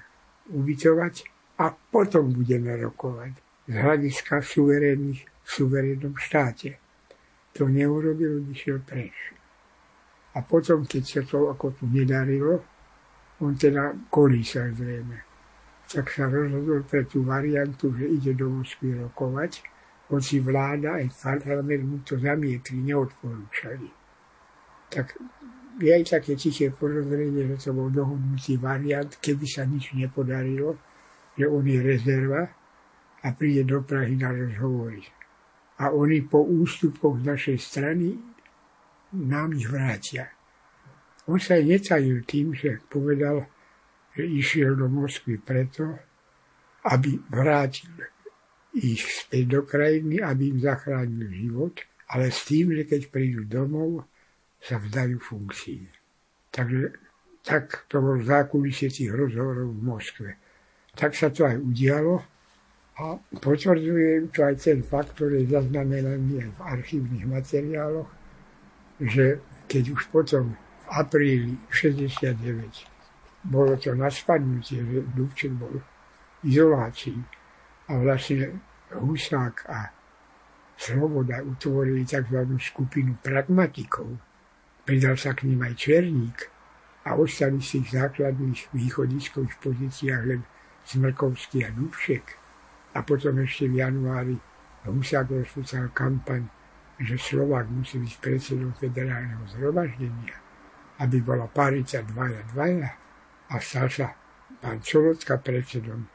ubytovať 0.50 1.30
a 1.62 1.70
potom 1.70 2.34
budeme 2.34 2.74
rokovať 2.74 3.38
z 3.70 3.74
hľadiska 3.78 4.42
suverénnych 4.42 5.22
v 5.22 5.46
suverénnom 5.46 6.18
štáte. 6.18 6.82
To 7.54 7.70
neurobil, 7.70 8.42
išiel 8.50 8.82
preč. 8.82 9.14
A 10.34 10.42
potom, 10.42 10.82
keď 10.82 11.02
sa 11.06 11.22
to 11.22 11.46
ako 11.46 11.78
tu 11.78 11.86
nedarilo, 11.86 12.73
on 13.40 13.58
teda 13.58 13.94
kolísal 14.10 14.70
zrejme. 14.74 15.18
Tak 15.90 16.10
sa 16.10 16.30
rozhodol 16.30 16.86
pre 16.86 17.04
tú 17.06 17.26
variantu, 17.26 17.92
že 17.94 18.06
ide 18.06 18.32
do 18.34 18.50
Moskvy 18.50 18.98
rokovať, 19.04 19.62
hoci 20.10 20.40
vláda 20.40 21.00
aj 21.00 21.10
parlament 21.18 21.82
mu 21.84 21.96
to 22.04 22.20
zamietli, 22.20 22.78
neodporúčali. 22.84 23.88
Tak 24.92 25.16
je 25.80 25.90
aj 25.90 26.04
také 26.20 26.38
tiché 26.38 26.70
podozrenie, 26.70 27.50
že 27.54 27.68
to 27.68 27.70
bol 27.74 27.90
dohodnutý 27.90 28.54
variant, 28.60 29.10
keby 29.18 29.46
sa 29.48 29.66
nič 29.66 29.90
nepodarilo, 29.96 30.78
že 31.34 31.50
on 31.50 31.66
je 31.66 31.80
rezerva 31.82 32.46
a 33.24 33.26
príde 33.34 33.66
do 33.66 33.82
Prahy 33.82 34.14
na 34.14 34.30
rozhovory. 34.30 35.02
A 35.82 35.90
oni 35.90 36.22
po 36.22 36.46
ústupkoch 36.46 37.18
z 37.18 37.24
našej 37.26 37.58
strany 37.58 38.14
nám 39.10 39.58
ich 39.58 39.66
vrátia. 39.66 40.30
On 41.24 41.40
sa 41.40 41.56
aj 41.56 41.64
netajil 41.64 42.20
tým, 42.28 42.52
že 42.52 42.84
povedal, 42.88 43.48
že 44.12 44.28
išiel 44.28 44.76
do 44.76 44.92
Moskvy 44.92 45.40
preto, 45.40 45.96
aby 46.84 47.16
vrátil 47.32 47.90
ich 48.76 49.00
späť 49.00 49.44
do 49.48 49.60
krajiny, 49.64 50.20
aby 50.20 50.52
im 50.52 50.58
zachránil 50.60 51.30
život, 51.32 51.80
ale 52.12 52.28
s 52.28 52.44
tým, 52.44 52.76
že 52.76 52.84
keď 52.84 53.08
prídu 53.08 53.48
domov, 53.48 54.04
sa 54.60 54.80
vzdajú 54.80 55.20
funkcií. 55.20 55.84
Takže 56.48 56.96
tak 57.44 57.84
to 57.92 58.00
bol 58.00 58.16
zákulisie 58.24 58.88
tých 58.88 59.12
rozhovorov 59.12 59.76
v 59.76 59.84
Moskve. 59.84 60.30
Tak 60.96 61.12
sa 61.12 61.28
to 61.28 61.44
aj 61.44 61.60
udialo 61.60 62.24
a 62.96 63.20
potvrdzuje 63.44 64.32
to 64.32 64.40
aj 64.40 64.54
ten 64.56 64.80
fakt, 64.80 65.18
ktorý 65.18 65.44
je 65.44 65.52
zaznamenaný 65.52 66.48
v 66.48 66.58
archívnych 66.64 67.28
materiáloch, 67.28 68.08
že 69.02 69.42
keď 69.68 69.84
už 69.92 70.08
potom 70.08 70.56
apríli 70.94 71.58
69 71.68 72.94
bolo 73.44 73.76
to 73.76 73.92
na 73.92 74.08
spadnutie, 74.08 74.80
že 74.80 75.04
Dubček 75.12 75.52
bol 75.52 75.76
v 75.76 75.84
izolácii 76.48 77.20
a 77.88 78.00
vlastne 78.00 78.56
Husák 78.96 79.68
a 79.68 79.92
Sloboda 80.74 81.44
utvorili 81.44 82.08
tzv. 82.08 82.40
skupinu 82.58 83.20
pragmatikov, 83.20 84.16
Pridal 84.84 85.16
sa 85.16 85.32
k 85.32 85.48
ním 85.48 85.64
aj 85.64 85.80
Černík 85.80 86.38
a 87.08 87.16
ostali 87.16 87.60
si 87.64 87.80
v 87.80 87.88
základných 87.88 88.68
východiskových 88.72 89.56
pozíciách 89.60 90.22
len 90.28 90.44
Smrkovský 90.84 91.64
a 91.64 91.72
Dubšek. 91.72 92.26
A 92.92 93.00
potom 93.00 93.40
ešte 93.40 93.68
v 93.68 93.80
januári 93.80 94.36
Husák 94.84 95.32
rozpúcal 95.32 95.88
kampaň, 95.96 96.44
že 97.00 97.16
Slovák 97.16 97.64
musí 97.72 97.96
byť 97.96 98.12
predsedom 98.20 98.76
federálneho 98.76 99.40
zhromaždenia, 99.56 100.43
aby 101.02 101.18
bola 101.20 101.50
parica 101.50 102.02
dvaja 102.02 102.42
dvaja 102.54 102.90
a 103.50 103.54
stal 103.58 103.90
sa 103.90 104.14
pán 104.62 104.78
Čolotka 104.78 105.42
predsedom 105.42 106.06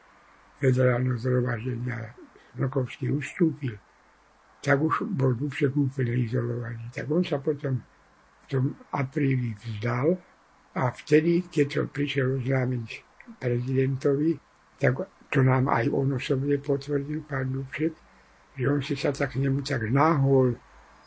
federálneho 0.56 1.16
zhromaždenia 1.16 2.16
Smrkovský 2.56 3.14
ustúpil. 3.14 3.78
Tak 4.60 4.76
už 4.76 5.08
bol 5.16 5.32
Dubšek 5.32 5.72
úplne 5.72 6.20
izolovaný. 6.20 6.92
Tak 6.92 7.08
on 7.08 7.24
sa 7.24 7.40
potom 7.40 7.80
tom 8.50 8.74
apríli 8.90 9.54
vzdal 9.54 10.18
a 10.74 10.90
vtedy, 10.90 11.46
keď 11.46 11.66
to 11.70 11.82
prišiel 11.94 12.42
oznámiť 12.42 12.88
prezidentovi, 13.38 14.34
tak 14.82 15.06
to 15.30 15.46
nám 15.46 15.70
aj 15.70 15.86
on 15.94 16.18
osobne 16.18 16.58
potvrdil, 16.58 17.22
pán 17.30 17.54
Dubček, 17.54 17.94
že 18.58 18.64
on 18.66 18.82
si 18.82 18.98
sa 18.98 19.14
tak 19.14 19.38
nemu 19.38 19.62
tak 19.62 19.86
náhol 19.86 20.58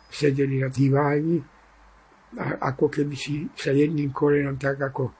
sedeli 0.08 0.64
na 0.64 0.72
diváni, 0.72 1.44
ako 2.40 2.90
keby 2.90 3.16
si 3.16 3.46
sa 3.54 3.72
jedným 3.72 4.10
kolenom 4.10 4.58
tak 4.58 4.82
ako 4.82 5.14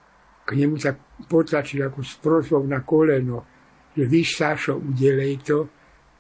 k 0.44 0.50
nemu 0.60 0.76
tak 0.76 1.00
potlačil 1.30 1.88
ako 1.88 2.04
s 2.04 2.20
prosbou 2.20 2.68
na 2.68 2.84
koleno, 2.84 3.48
že 3.96 4.04
vy, 4.10 4.22
Sášo, 4.28 4.76
udelej 4.76 5.40
to, 5.46 5.58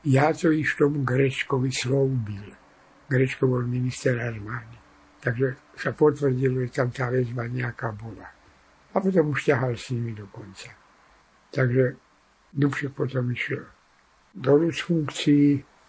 ja 0.07 0.31
to 0.31 0.53
iš 0.53 0.79
tomu 0.79 1.03
Grečkovi 1.03 1.71
slúbil. 1.73 2.55
Grečko 3.09 3.49
bol 3.49 3.67
minister 3.67 4.15
armády. 4.15 4.79
Takže 5.19 5.75
sa 5.75 5.91
potvrdilo, 5.91 6.63
že 6.67 6.75
tam 6.75 6.91
tá 6.91 7.07
väzba 7.11 7.47
nejaká 7.47 7.91
bola. 7.95 8.27
A 8.93 8.95
potom 8.99 9.31
už 9.33 9.47
ťahal 9.47 9.75
s 9.75 9.91
nimi 9.91 10.13
do 10.13 10.27
konca. 10.29 10.71
Takže 11.51 11.95
Dubšek 12.53 12.93
potom 12.93 13.31
išiel 13.33 13.65
dolu 14.33 14.69
z 14.69 14.79
funkcií, 14.85 15.47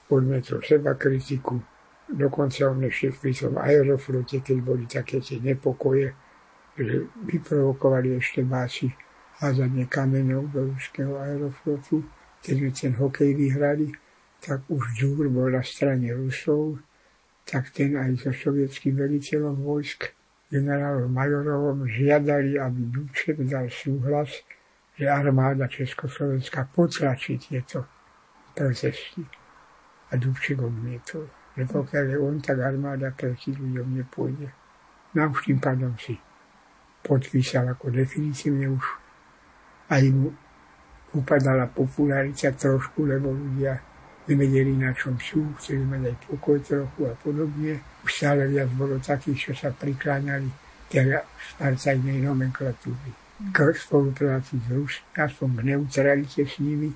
odmetol 0.09 0.61
seba 0.65 0.97
kritiku, 0.97 1.61
dokonca 2.09 2.69
on 2.69 2.85
ešte 2.85 3.15
pri 3.17 3.33
tom 3.33 3.55
aeroflote, 3.57 4.41
keď 4.45 4.57
boli 4.61 4.85
také 4.85 5.21
tie 5.21 5.41
nepokoje, 5.41 6.13
že 6.75 7.07
vyprovokovali 7.25 8.19
ešte 8.19 8.43
bási 8.43 8.91
házanie 9.41 9.87
kameňov 9.87 10.43
do 10.51 10.61
ruského 10.75 11.15
aeroflotu. 11.19 12.05
Keď 12.45 12.55
sme 12.61 12.71
ten 12.71 12.93
hokej 12.99 13.31
vyhrali, 13.33 13.89
tak 14.45 14.69
už 14.69 15.01
Džúr 15.01 15.33
bol 15.33 15.49
na 15.49 15.65
strane 15.65 16.13
Rusov, 16.13 16.85
tak 17.49 17.73
ten 17.73 17.97
aj 17.97 18.21
so 18.21 18.33
sovietským 18.33 19.01
veliteľom 19.01 19.65
vojsk 19.65 20.13
generálom 20.53 21.09
Majorovom 21.09 21.89
žiadali, 21.89 22.61
aby 22.61 22.81
Dubček 22.93 23.41
dal 23.49 23.73
súhlas, 23.73 24.45
že 24.95 25.09
armáda 25.09 25.67
Československa 25.67 26.69
potlačí 26.71 27.41
tieto 27.41 27.89
protesty. 28.55 29.25
A 30.13 30.21
Dubček 30.21 30.63
odmietol, 30.63 31.27
že 31.55 31.63
pokiaľ 31.71 32.05
je 32.11 32.19
on, 32.19 32.37
tak 32.43 32.59
armáda 32.59 33.15
proti 33.15 33.55
ľuďom 33.55 33.89
nepôjde. 34.03 34.49
No 35.15 35.31
už 35.31 35.47
tým 35.47 35.63
pádom 35.63 35.95
si 35.95 36.19
podpísal 37.07 37.71
ako 37.71 37.95
definitívne 37.95 38.75
už 38.75 38.85
aj 39.93 40.03
mu 40.11 40.35
upadala 41.15 41.71
popularita 41.71 42.51
trošku, 42.51 43.07
lebo 43.07 43.31
ľudia 43.31 43.79
nevedeli, 44.27 44.75
na 44.75 44.91
čom 44.97 45.15
sú, 45.21 45.55
chceli 45.61 45.85
mať 45.87 46.11
aj 46.11 46.17
pokoj 46.27 46.59
trochu 46.59 47.01
a 47.07 47.15
podobne. 47.15 47.79
Už 48.03 48.11
stále 48.11 48.51
viac 48.51 48.73
bolo 48.75 48.99
takých, 48.99 49.39
čo 49.39 49.53
sa 49.55 49.71
prikláňali 49.71 50.51
teda 50.91 51.23
starcajnej 51.55 52.25
nomenklatúry 52.25 53.13
k 53.51 53.59
spolupráci 53.75 54.59
s 54.63 54.67
Rusmi, 54.71 55.07
aspoň 55.19 55.49
k 55.59 55.61
neutralite 55.75 56.43
s 56.47 56.59
nimi, 56.63 56.91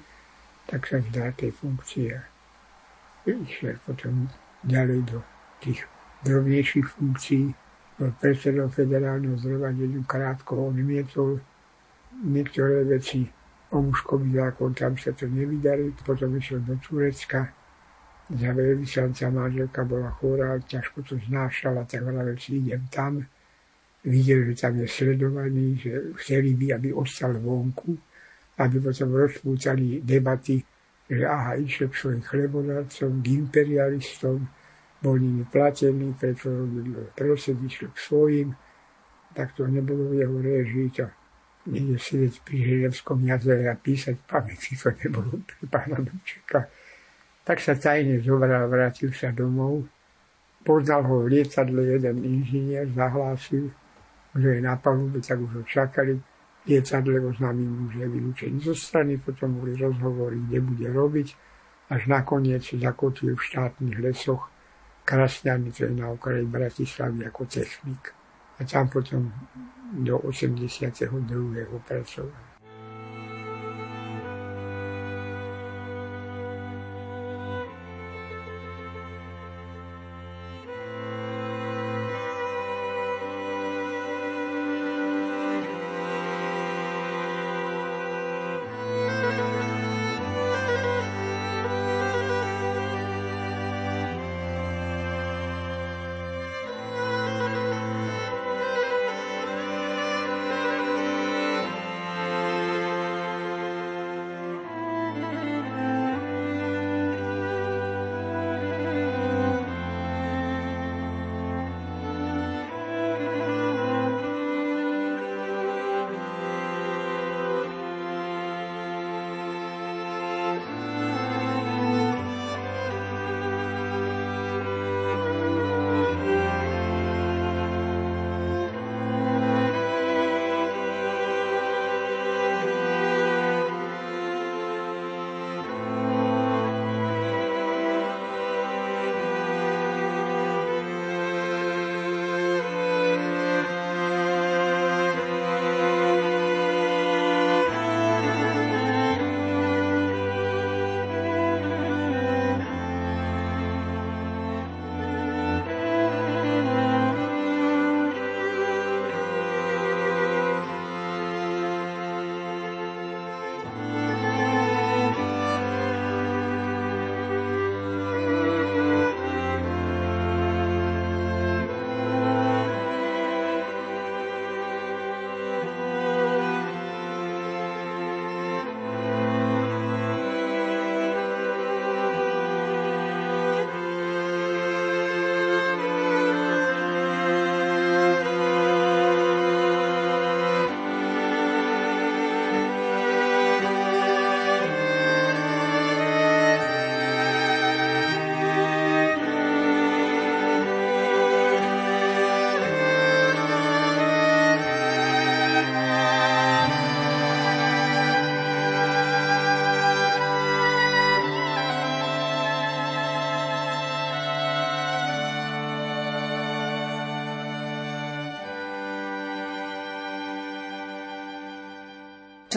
tak 0.67 0.87
sa 0.87 1.03
vzdá 1.03 1.35
tej 1.35 1.51
funkcie 1.51 2.15
a 2.15 2.23
išiel 3.29 3.77
potom 3.85 4.31
ďalej 4.65 5.01
do 5.11 5.19
tých 5.63 5.85
drobnejších 6.25 6.87
funkcií. 6.87 7.55
Bol 7.99 8.15
predsedom 8.23 8.71
federálneho 8.71 9.35
zhromaždenia, 9.39 10.07
krátko 10.07 10.71
odmietol 10.71 11.43
niektoré 12.23 12.87
veci 12.87 13.27
Omuškový 13.69 14.33
zákon, 14.33 14.73
tam 14.73 14.97
sa 14.97 15.13
to 15.13 15.29
nevydali, 15.29 15.93
potom 16.01 16.33
išiel 16.41 16.65
do 16.65 16.81
Turecka, 16.81 17.53
za 18.29 18.53
veľvyslanca 18.53 19.33
manželka 19.33 19.85
bola 19.89 20.13
chorá, 20.21 20.61
ťažko 20.61 21.01
to 21.01 21.17
znášala, 21.17 21.89
tak 21.89 22.05
hovoril 22.05 22.37
si, 22.37 22.61
idem 22.61 22.85
tam. 22.93 23.25
Videl, 24.05 24.53
že 24.53 24.69
tam 24.69 24.77
je 24.81 24.89
sledovaný, 24.89 25.81
že 25.81 26.13
chceli 26.21 26.53
by, 26.53 26.77
aby 26.77 26.89
ostal 26.93 27.41
vonku, 27.41 27.97
aby 28.61 28.77
potom 28.85 29.17
rozpúcali 29.17 30.05
debaty, 30.05 30.61
že 31.09 31.25
aha, 31.25 31.57
išiel 31.57 31.89
k 31.89 31.97
svojim 31.97 32.23
chlebodarcom, 32.23 33.11
k 33.25 33.27
imperialistom, 33.41 34.45
boli 35.01 35.21
nimi 35.25 35.45
platení, 35.49 36.13
preto 36.13 36.53
robil 36.53 37.09
prosed, 37.17 37.57
išiel 37.65 37.89
k 37.95 37.99
svojim, 37.99 38.49
tak 39.33 39.57
to 39.57 39.65
nebolo 39.67 40.13
v 40.13 40.21
jeho 40.21 40.37
režii, 40.43 40.89
to 40.91 41.07
niekde 41.69 41.97
sedieť 42.01 42.35
pri 42.45 42.57
Židovskom 42.65 43.19
jazere 43.29 43.69
a 43.69 43.77
písať 43.77 44.17
pamäti, 44.25 44.75
to 44.75 44.91
nebolo 45.05 45.41
pre 45.45 45.65
pána 45.69 46.01
Dubčeka. 46.01 46.69
Tak 47.45 47.65
sa 47.65 47.73
tajne 47.77 48.21
zobral, 48.21 48.69
vrátil 48.69 49.09
sa 49.17 49.33
domov. 49.33 49.89
Poznal 50.61 51.07
ho 51.09 51.25
v 51.25 51.39
lietadle 51.39 51.97
jeden 51.97 52.21
inžinier, 52.21 52.85
zahlásil, 52.93 53.73
že 54.37 54.49
je 54.59 54.61
na 54.61 54.77
palube, 54.77 55.25
tak 55.25 55.41
už 55.41 55.53
ho 55.57 55.63
čakali. 55.65 56.21
Lietadle 56.69 57.21
oznámil 57.25 57.71
mu, 57.71 57.89
že 57.89 58.05
je 58.05 58.09
vylúčený 58.13 58.61
zo 58.61 58.77
strany, 58.77 59.17
potom 59.17 59.57
boli 59.57 59.73
rozhovory, 59.73 60.37
kde 60.45 60.59
bude 60.61 60.87
robiť, 60.93 61.29
až 61.89 62.03
nakoniec 62.13 62.61
zakotvil 62.61 63.33
v 63.35 63.47
štátnych 63.49 63.97
lesoch 64.05 64.53
je 65.09 65.89
na 65.97 66.13
okraji 66.13 66.45
Bratislavy 66.45 67.25
ako 67.25 67.49
technik. 67.49 68.13
A 68.61 68.69
tam 68.69 68.93
potom 68.93 69.33
do 69.97 70.21
82. 70.21 71.09
pracoval. 71.89 72.48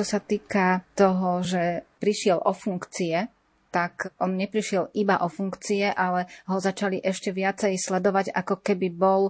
Čo 0.01 0.17
sa 0.17 0.25
týka 0.25 0.81
toho, 0.97 1.45
že 1.45 1.85
prišiel 2.01 2.41
o 2.41 2.57
funkcie, 2.57 3.29
tak 3.69 4.17
on 4.17 4.33
neprišiel 4.33 4.89
iba 4.97 5.21
o 5.21 5.29
funkcie, 5.29 5.93
ale 5.93 6.25
ho 6.49 6.57
začali 6.57 6.97
ešte 6.97 7.29
viacej 7.29 7.77
sledovať, 7.77 8.33
ako 8.33 8.65
keby 8.65 8.89
bol 8.89 9.29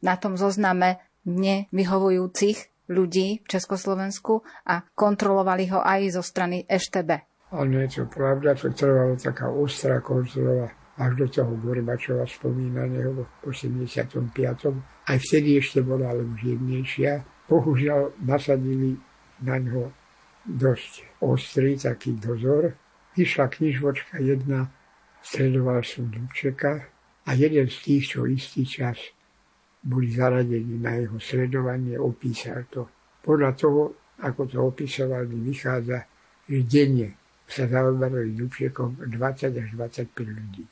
na 0.00 0.16
tom 0.16 0.40
zozname 0.40 0.96
nevyhovujúcich 1.28 2.88
ľudí 2.88 3.44
v 3.44 3.46
Československu 3.52 4.40
a 4.64 4.80
kontrolovali 4.96 5.68
ho 5.76 5.84
aj 5.84 6.16
zo 6.16 6.24
strany 6.24 6.64
EŠTB. 6.64 7.28
Je 7.52 7.88
to 7.92 8.08
pravda, 8.08 8.56
to 8.56 8.72
trvalo 8.72 9.12
taká 9.12 9.52
ostrá 9.52 10.00
kontrola 10.00 10.72
až 10.96 11.20
do 11.20 11.26
toho 11.28 11.52
Gorbačova 11.60 12.24
spomínaného 12.24 13.12
v 13.44 13.52
85. 13.52 14.72
Aj 15.04 15.18
vtedy 15.20 15.60
ešte 15.60 15.84
bola 15.84 16.16
ale 16.16 16.24
už 16.24 16.48
jemnejšia. 16.48 17.44
Bohužiaľ 17.44 18.16
nasadili 18.24 18.96
na 19.44 19.60
ňo 19.60 19.97
dosť 20.48 21.20
ostrý 21.20 21.76
taký 21.76 22.16
dozor. 22.16 22.72
Vyšla 23.12 23.52
knižvočka 23.52 24.22
jedna, 24.24 24.72
stredoval 25.20 25.84
som 25.84 26.08
Dubčeka 26.08 26.88
a 27.26 27.30
jeden 27.36 27.68
z 27.68 27.76
tých, 27.84 28.16
čo 28.16 28.24
istý 28.24 28.64
čas 28.64 28.96
boli 29.84 30.10
zaradení 30.10 30.80
na 30.80 30.96
jeho 30.96 31.18
sledovanie, 31.20 32.00
opísal 32.00 32.64
to. 32.72 32.88
Podľa 33.20 33.50
toho, 33.58 33.82
ako 34.22 34.40
to 34.48 34.58
opisoval, 34.62 35.26
mi 35.28 35.52
vychádza, 35.52 35.98
že 36.48 36.58
denne 36.64 37.08
sa 37.44 37.68
zaoberali 37.68 38.32
Dubčekom 38.32 39.04
20 39.04 39.60
až 39.60 39.68
25 39.74 40.14
ľudí. 40.24 40.64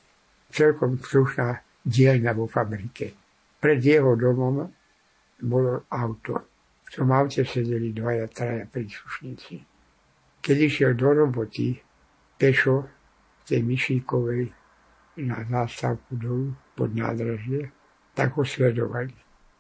Celkom 0.51 0.97
slušná 1.03 1.83
dielňa 1.83 2.33
vo 2.33 2.47
fabrike. 2.47 3.13
Pred 3.59 3.81
jeho 3.83 4.15
domom 4.15 4.67
bolo 5.43 5.85
auto 5.91 6.56
v 6.97 7.05
tom 7.05 7.13
aute 7.13 7.45
sedeli 7.45 7.93
dvaja, 7.93 8.25
traja 8.33 8.65
príslušníci. 8.73 9.61
Keď 10.41 10.57
išiel 10.65 10.97
do 10.97 11.13
roboty, 11.13 11.77
pešo 12.41 12.89
tej 13.45 13.61
Myšíkovej 13.61 14.49
na 15.29 15.45
zástavku 15.45 16.17
dolu 16.17 16.57
pod 16.73 16.97
nádražie, 16.97 17.69
tak 18.17 18.33
ho 18.41 18.49
sledovali. 18.49 19.13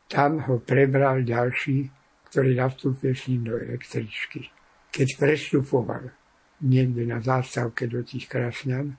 Tam 0.09 0.41
ho 0.49 0.64
prebral 0.64 1.28
ďalší, 1.28 1.93
ktorý 2.32 2.57
nastúpil 2.57 3.12
s 3.12 3.28
ním 3.28 3.53
do 3.53 3.61
električky. 3.61 4.49
Keď 4.89 5.20
prestupoval 5.20 6.16
niekde 6.64 7.05
na 7.05 7.20
zástavke 7.20 7.84
do 7.84 8.01
tých 8.01 8.32
krasňan, 8.32 8.97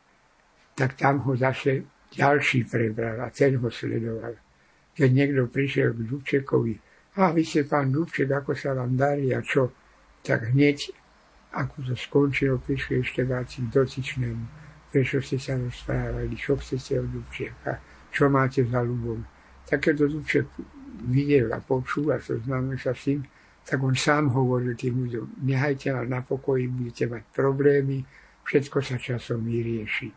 tak 0.77 0.93
tam 0.93 1.25
ho 1.25 1.33
zase 1.33 1.89
ďalší 2.13 2.69
prebral 2.69 3.17
a 3.17 3.33
ten 3.33 3.57
ho 3.57 3.69
sledoval. 3.73 4.37
Keď 4.93 5.09
niekto 5.09 5.49
prišiel 5.49 5.97
k 5.97 6.05
Dubčekovi 6.05 6.86
a 7.17 7.33
vy 7.33 7.41
ste 7.41 7.65
pán 7.65 7.89
Dubček, 7.89 8.29
ako 8.29 8.53
sa 8.53 8.77
vám 8.77 8.93
darí 8.93 9.33
a 9.33 9.41
čo, 9.41 9.73
tak 10.21 10.53
hneď, 10.53 10.93
ako 11.57 11.89
to 11.89 11.93
skončilo, 11.97 12.61
prišli 12.61 13.01
ešte 13.01 13.25
váci 13.25 13.65
k 13.65 13.73
dotyčnému, 13.73 14.45
prečo 14.93 15.17
ste 15.25 15.41
sa 15.41 15.57
rozprávali, 15.57 16.37
čo 16.37 16.53
chcete 16.61 17.01
od 17.01 17.09
Dubčeka, 17.09 17.81
čo 18.13 18.29
máte 18.29 18.61
za 18.69 18.85
ľubom. 18.85 19.25
Tak 19.65 19.97
Dubček 19.97 20.45
videl 21.09 21.49
a 21.49 21.57
počul 21.57 22.13
a 22.13 22.21
zoznámil 22.21 22.77
sa 22.77 22.93
s 22.93 23.09
tým, 23.09 23.25
tak 23.67 23.83
on 23.83 23.97
sám 23.97 24.31
hovoril 24.31 24.77
tým 24.79 24.95
ľuďom, 24.95 25.43
nehajte 25.43 25.91
ma 25.91 26.05
na 26.05 26.21
pokoji, 26.23 26.71
budete 26.71 27.09
mať 27.11 27.23
problémy, 27.35 27.99
všetko 28.45 28.77
sa 28.79 28.95
časom 28.95 29.43
vyrieši. 29.43 30.13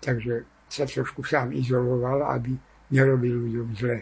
Takže 0.00 0.64
sa 0.70 0.88
trošku 0.88 1.20
sám 1.20 1.52
izoloval, 1.52 2.24
aby 2.32 2.56
nerobil 2.94 3.44
ľuďom 3.44 3.68
zle. 3.76 3.98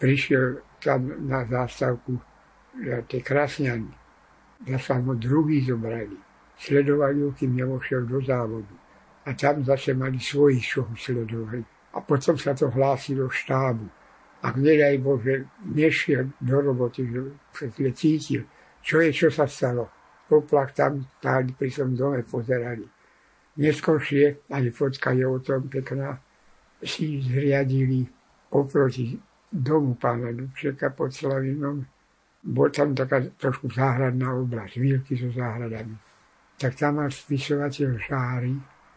Prišiel 0.00 0.71
tam 0.82 1.06
na 1.22 1.46
zástavku 1.46 2.18
tie 3.06 3.20
krásňany. 3.22 3.90
Zase 4.66 4.94
ho 4.98 5.14
druhý 5.14 5.62
zobrali. 5.62 6.18
Sledovali 6.58 7.22
ho, 7.22 7.30
kým 7.34 7.56
nevošiel 7.56 8.06
do 8.06 8.22
závodu. 8.22 8.74
A 9.26 9.34
tam 9.34 9.62
zase 9.62 9.94
mali 9.94 10.18
svojich, 10.18 10.62
čo 10.62 10.82
ho 10.82 10.94
sledovali. 10.94 11.62
A 11.94 12.00
potom 12.02 12.38
sa 12.38 12.54
to 12.54 12.70
hlásilo 12.70 13.30
štábu. 13.30 13.86
Ak 14.42 14.58
nedaj 14.58 14.98
Bože, 14.98 15.46
nešiel 15.62 16.34
do 16.42 16.58
roboty, 16.58 17.06
že 17.06 17.30
presne 17.54 17.90
cítil, 17.94 18.42
čo 18.82 18.98
je, 18.98 19.14
čo 19.14 19.30
sa 19.30 19.46
stalo. 19.46 19.86
Poplach 20.26 20.74
tam 20.74 21.06
stáli 21.22 21.54
pri 21.54 21.70
tom 21.70 21.94
dome, 21.94 22.26
pozerali. 22.26 22.82
Neskôršie, 23.58 24.48
aj 24.50 24.64
fotka 24.74 25.14
je 25.14 25.26
o 25.28 25.38
tom 25.38 25.70
pekná, 25.70 26.18
si 26.82 27.22
zriadili 27.22 28.02
oproti 28.50 29.14
domu 29.52 29.94
pána 29.94 30.32
Dubčeka 30.32 30.90
pod 30.90 31.12
Slavinom. 31.12 31.84
Bol 32.42 32.68
tam 32.74 32.96
taká 32.96 33.22
trošku 33.38 33.70
záhradná 33.70 34.34
oblasť, 34.34 34.80
výlky 34.80 35.14
so 35.14 35.30
záhradami. 35.30 35.94
Tak 36.58 36.74
tam 36.74 36.98
mal 36.98 37.10
spisovateľ 37.12 37.90
Žári, 38.02 38.54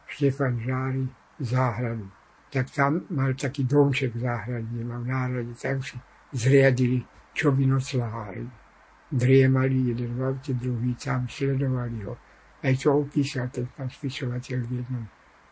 Štefan 0.07 0.57
Žári, 0.63 1.05
záhradu. 1.39 2.07
Tak 2.49 2.71
tam 2.71 3.05
mal 3.11 3.35
taký 3.35 3.67
domček 3.67 4.15
v 4.15 4.23
záhrade, 4.23 4.79
mal 4.81 5.03
v 5.03 5.07
národe, 5.11 5.53
tak 5.59 5.83
si 5.83 5.99
zriadili, 6.33 7.03
čo 7.35 7.51
by 7.51 7.67
noclahári. 7.67 8.47
Driemali 9.11 9.93
jeden 9.93 10.17
v 10.17 10.21
aute, 10.23 10.53
druhý 10.55 10.95
tam, 10.97 11.29
sledovali 11.29 12.01
ho. 12.07 12.17
Aj 12.63 12.73
to 12.73 12.97
opísal 12.97 13.51
ten 13.53 13.69
pán 13.69 13.91
spisovateľ 13.91 14.59
v 14.65 14.71
jednom 14.81 15.05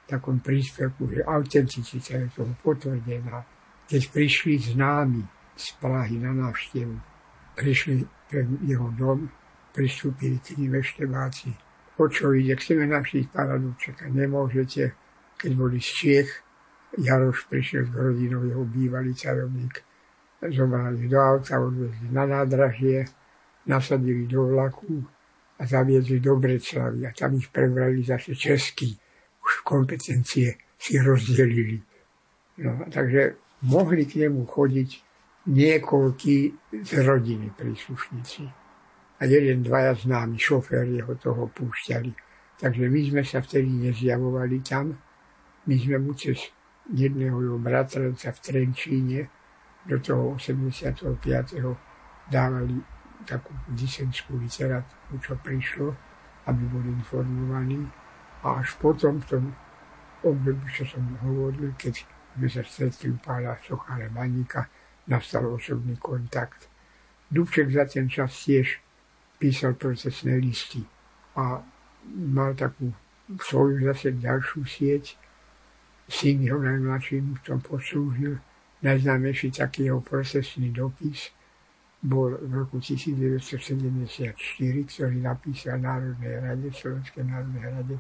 takom 0.07 0.39
príspevku, 0.39 1.07
že 1.13 1.21
autenticita 1.23 2.17
je 2.17 2.27
toho 2.35 2.53
potvrdená. 2.63 3.45
Keď 3.88 4.01
prišli 4.09 4.57
známi 4.73 5.21
z 5.55 5.65
Prahy 5.77 6.17
na 6.17 6.34
návštevu, 6.34 6.95
prišli 7.55 8.07
pre 8.29 8.47
jeho 8.65 8.89
dom, 8.95 9.29
pristúpili 9.73 10.39
k 10.39 10.57
ním 10.57 10.79
eštebáci. 10.79 11.53
O 12.01 12.09
čo 12.09 12.34
ide? 12.34 12.57
Chceme 12.57 12.89
navštíviť 12.89 13.27
pána 13.29 13.61
Dubčeka. 13.61 14.09
Nemôžete, 14.09 14.97
keď 15.38 15.51
boli 15.53 15.77
z 15.77 15.89
Čiech, 15.93 16.31
Jaroš 16.97 17.49
prišiel 17.49 17.89
z 17.89 17.93
rodinov, 17.93 18.45
jeho 18.45 18.65
bývalý 18.65 19.13
carovník. 19.13 19.81
Zobrali 20.43 21.07
do 21.07 21.17
auta, 21.17 21.61
odvezli 21.61 22.11
na 22.11 22.25
nádražie, 22.25 23.07
nasadili 23.65 24.27
do 24.27 24.45
vlaku 24.51 25.01
a 25.59 25.63
zaviezli 25.65 26.19
do 26.19 26.36
Breclavy 26.36 27.07
a 27.07 27.15
tam 27.15 27.39
ich 27.39 27.47
prebrali 27.47 28.03
zase 28.03 28.36
český 28.36 28.99
už 29.43 29.53
kompetencie 29.63 30.55
si 30.79 30.99
rozdelili. 30.99 31.81
No, 32.57 32.86
takže 32.91 33.36
mohli 33.64 34.03
k 34.03 34.28
nemu 34.28 34.43
chodiť 34.43 34.89
niekoľkí 35.47 36.38
z 36.84 36.91
rodiny 37.03 37.51
príslušníci. 37.55 38.43
A 39.20 39.22
jeden, 39.24 39.64
dvaja 39.64 39.95
známi 39.95 40.36
šoféry 40.36 40.99
ho 41.03 41.16
toho 41.16 41.47
púšťali. 41.47 42.11
Takže 42.59 42.86
my 42.88 42.99
sme 43.07 43.24
sa 43.24 43.39
vtedy 43.39 43.72
nezjavovali 43.72 44.59
tam. 44.64 44.95
My 45.68 45.76
sme 45.80 45.99
mu 45.99 46.11
cez 46.16 46.51
jedného 46.91 47.39
jeho 47.39 47.59
bratranca 47.59 48.36
v 48.36 48.39
Trenčíne 48.43 49.22
do 49.88 49.99
toho 49.99 50.36
85. 50.36 51.24
dávali 52.28 52.76
takú 53.24 53.55
disenskú 53.72 54.36
literatúru, 54.36 55.16
čo 55.24 55.39
prišlo, 55.39 55.95
aby 56.47 56.64
boli 56.68 56.91
informovaní 56.91 57.80
a 58.43 58.59
až 58.59 58.76
potom, 58.76 59.24
v 59.24 59.26
tom 59.28 59.43
období, 60.24 60.68
čo 60.76 60.84
som 60.84 61.03
hovoril, 61.24 61.72
keď 61.80 62.03
sme 62.38 62.47
sa 62.49 62.61
stretli 62.65 63.13
u 63.13 63.17
pána 63.21 63.57
Sochára 63.61 64.09
Baníka, 64.09 64.65
nastal 65.07 65.45
osobný 65.49 65.97
kontakt. 66.01 66.69
Dubček 67.29 67.69
za 67.69 67.86
ten 67.86 68.09
čas 68.09 68.34
tiež 68.45 68.81
písal 69.38 69.73
procesné 69.73 70.38
listy 70.38 70.81
a 71.38 71.61
mal 72.13 72.53
takú 72.53 72.93
svoju 73.41 73.86
zase 73.89 74.17
ďalšiu 74.17 74.61
sieť. 74.65 75.05
Syn 76.09 76.43
jeho 76.43 76.59
najmladší 76.59 77.23
v 77.23 77.41
tom 77.41 77.63
poslúžil. 77.63 78.38
Najznámejší 78.84 79.55
taký 79.55 79.88
jeho 79.88 80.03
procesný 80.03 80.75
dopis 80.75 81.31
bol 82.03 82.36
v 82.36 82.51
roku 82.51 82.84
1974, 82.84 84.36
ktorý 84.91 85.17
napísal 85.23 85.79
Národnej 85.79 86.36
rade, 86.43 86.67
Slovenskej 86.75 87.23
národnej 87.23 87.63
rade, 87.63 87.95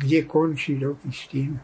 kde 0.00 0.24
končí 0.24 0.80
dopis 0.80 1.28
tým, 1.28 1.60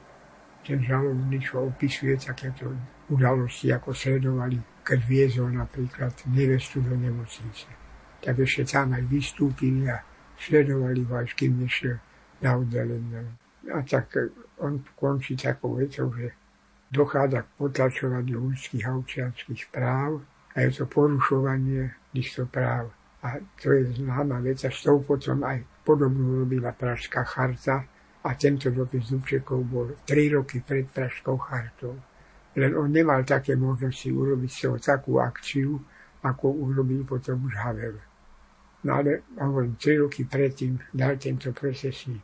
ten 0.66 0.82
žalobný, 0.82 1.38
čo 1.38 1.70
opisuje 1.70 2.18
takéto 2.18 2.74
udalosti, 3.06 3.70
ako 3.70 3.94
sledovali, 3.94 4.58
keď 4.82 4.98
viezol 5.06 5.54
napríklad 5.54 6.10
nevestu 6.34 6.82
do 6.82 6.98
nemocnice. 6.98 7.70
Tak 8.18 8.42
ešte 8.42 8.66
tam 8.66 8.98
aj 8.98 9.06
vystúpili 9.06 9.86
a 9.86 10.02
sledovali 10.34 11.06
ho, 11.06 11.14
až 11.14 11.38
kým 11.38 11.62
nešiel 11.62 12.02
na 12.42 12.58
oddelenie. 12.58 13.22
A 13.70 13.82
tak 13.86 14.10
on 14.58 14.82
končí 14.98 15.38
takou 15.38 15.78
vecou, 15.78 16.10
že 16.18 16.34
dochádza 16.90 17.46
k 17.46 17.54
potlačovaniu 17.58 18.50
ľudských 18.50 18.84
a 18.86 18.98
občianských 18.98 19.62
práv 19.70 20.22
a 20.54 20.56
je 20.66 20.70
to 20.82 20.84
porušovanie 20.86 21.94
týchto 22.10 22.46
práv. 22.46 22.90
A 23.22 23.42
to 23.58 23.74
je 23.74 24.02
známa 24.02 24.38
vec 24.38 24.62
a 24.62 24.70
s 24.70 24.86
tou 24.86 25.02
potom 25.02 25.42
aj 25.42 25.62
podobnú 25.82 26.46
robila 26.46 26.70
Pražská 26.70 27.26
charta, 27.26 27.86
a 28.26 28.34
tento 28.34 28.74
dopis 28.74 29.14
Dubčekov 29.14 29.60
bol 29.70 29.88
3 30.02 30.34
roky 30.34 30.58
pred 30.58 30.90
Pražskou 30.90 31.38
chartou. 31.38 31.94
Len 32.58 32.74
on 32.74 32.90
nemal 32.90 33.22
také 33.22 33.54
možnosti 33.54 34.10
urobiť 34.10 34.50
z 34.50 34.58
toho 34.66 34.76
takú 34.82 35.22
akciu, 35.22 35.78
ako 36.26 36.50
urobil 36.50 37.06
potom 37.06 37.46
už 37.46 37.54
Havel. 37.54 37.96
No 38.82 38.90
ale 38.98 39.30
hovorím, 39.38 39.78
3 39.78 40.02
roky 40.02 40.26
predtým 40.26 40.74
dal 40.90 41.14
tento 41.22 41.54
procesný 41.54 42.18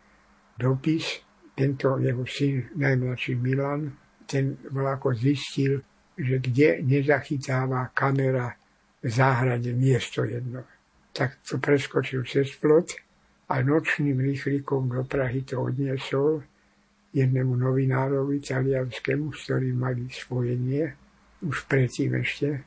dopis, 0.59 1.23
tento 1.55 2.03
jeho 2.03 2.27
syn, 2.27 2.75
najmladší 2.75 3.39
Milan, 3.39 3.93
ten 4.27 4.59
bol 4.73 4.89
ako 4.89 5.15
zistil, 5.15 5.85
že 6.19 6.43
kde 6.43 6.83
nezachytáva 6.83 7.93
kamera 7.95 8.57
v 9.03 9.09
záhrade 9.11 9.71
miesto 9.75 10.25
jedno. 10.25 10.65
Tak 11.13 11.45
to 11.45 11.61
preskočil 11.61 12.25
cez 12.25 12.51
plot 12.57 12.97
a 13.49 13.55
nočným 13.63 14.19
rýchlikom 14.21 14.93
do 14.93 15.03
Prahy 15.07 15.43
to 15.43 15.59
odniesol 15.59 16.43
jednému 17.13 17.57
novinárovi 17.57 18.41
talianskému, 18.41 19.33
s 19.33 19.39
ktorým 19.45 19.77
mali 19.77 20.09
spojenie, 20.09 20.97
už 21.45 21.69
predtým 21.69 22.17
ešte. 22.23 22.65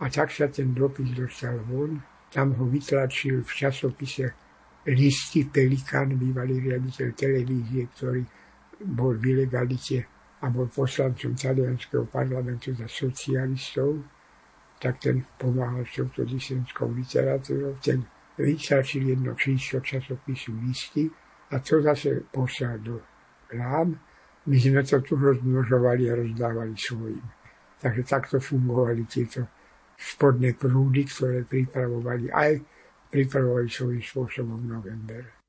A 0.00 0.08
tak 0.08 0.32
sa 0.32 0.48
ten 0.48 0.72
dopis 0.72 1.12
dostal 1.12 1.60
von. 1.68 2.00
Tam 2.32 2.56
ho 2.56 2.64
vytlačil 2.64 3.44
v 3.44 3.50
časopise 3.52 4.32
Listi 4.88 5.46
Pelikán, 5.46 6.16
bývalý 6.18 6.58
riaditeľ 6.58 7.08
televízie, 7.14 7.86
ktorý 7.92 8.22
bol 8.82 9.14
v 9.14 9.36
ilegalite 9.36 10.02
a 10.42 10.50
bol 10.50 10.66
poslancom 10.66 11.38
talianského 11.38 12.08
parlamentu 12.10 12.74
za 12.74 12.90
socialistov, 12.90 14.02
tak 14.82 14.98
ten 14.98 15.22
pomáhal 15.38 15.86
s 15.86 16.02
touto 16.02 16.26
disenskou 16.26 16.90
literatúrou. 16.90 17.78
Ten 17.78 18.02
vytlačil 18.38 19.08
jedno 19.08 19.34
číslo 19.34 19.80
časopisu 19.80 20.52
listy 20.62 21.10
a 21.50 21.58
to 21.58 21.82
zase 21.82 22.24
poslal 22.32 22.78
do 22.78 23.00
nám. 23.52 24.00
My 24.46 24.56
sme 24.58 24.82
to 24.82 24.98
tu 25.00 25.14
rozmnožovali 25.14 26.10
a 26.10 26.18
rozdávali 26.18 26.74
svojim. 26.74 27.22
Takže 27.78 28.02
takto 28.02 28.36
fungovali 28.40 29.06
tieto 29.06 29.46
spodné 29.98 30.54
prúdy, 30.58 31.06
ktoré 31.06 31.46
pripravovali 31.46 32.26
aj 32.32 32.52
pripravovali 33.12 33.68
svojím 33.68 34.00
spôsobom 34.00 34.60
november. 34.64 35.41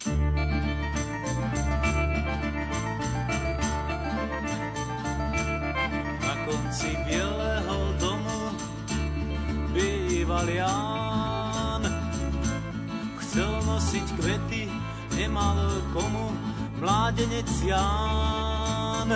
Nemal 15.24 15.56
komu 15.96 16.36
mládenec 16.84 17.48
Ján. 17.64 19.08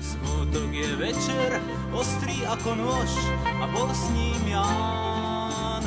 Smutok 0.00 0.72
je 0.72 0.96
večer, 0.96 1.60
ostrý 1.92 2.40
ako 2.48 2.72
nôž 2.72 3.12
a 3.44 3.68
bol 3.68 3.92
s 3.92 4.08
ním 4.16 4.40
Ján. 4.48 5.84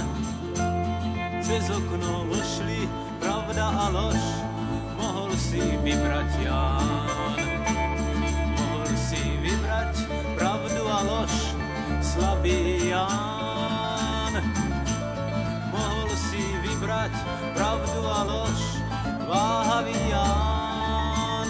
Cez 1.42 1.66
okno 1.66 2.30
vošli 2.30 2.86
pravda 3.18 3.74
a 3.74 3.86
lož, 3.90 4.22
mohol 5.02 5.34
si 5.34 5.66
vybrať 5.82 6.30
Ján. 6.46 7.42
Mohol 8.54 8.92
si 9.02 9.22
vybrať 9.42 9.94
pravdu 10.38 10.84
a 10.86 11.00
lož, 11.02 11.34
slabý 12.06 12.94
Ján. 12.94 14.34
Mohol 15.74 16.10
si 16.14 16.42
vybrať 16.62 17.14
pravdu 17.58 18.02
a 18.06 18.22
lož, 18.30 18.77
váhavý 19.28 20.00
Ján. 20.10 21.50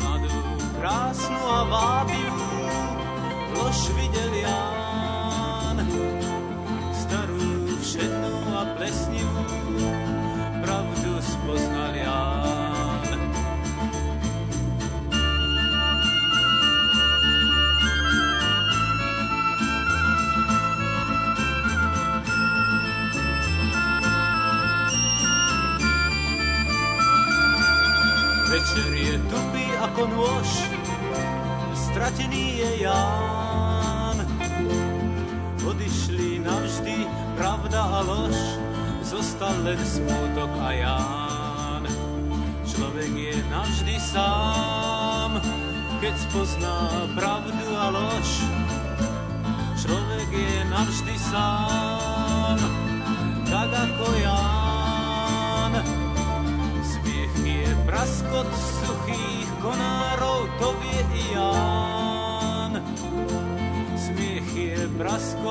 Mladú, 0.00 0.32
krásnu 0.80 1.40
a 1.44 1.60
vábivú 1.68 2.50
lož 3.60 3.92
videl 3.92 4.34
Ján. 4.34 4.71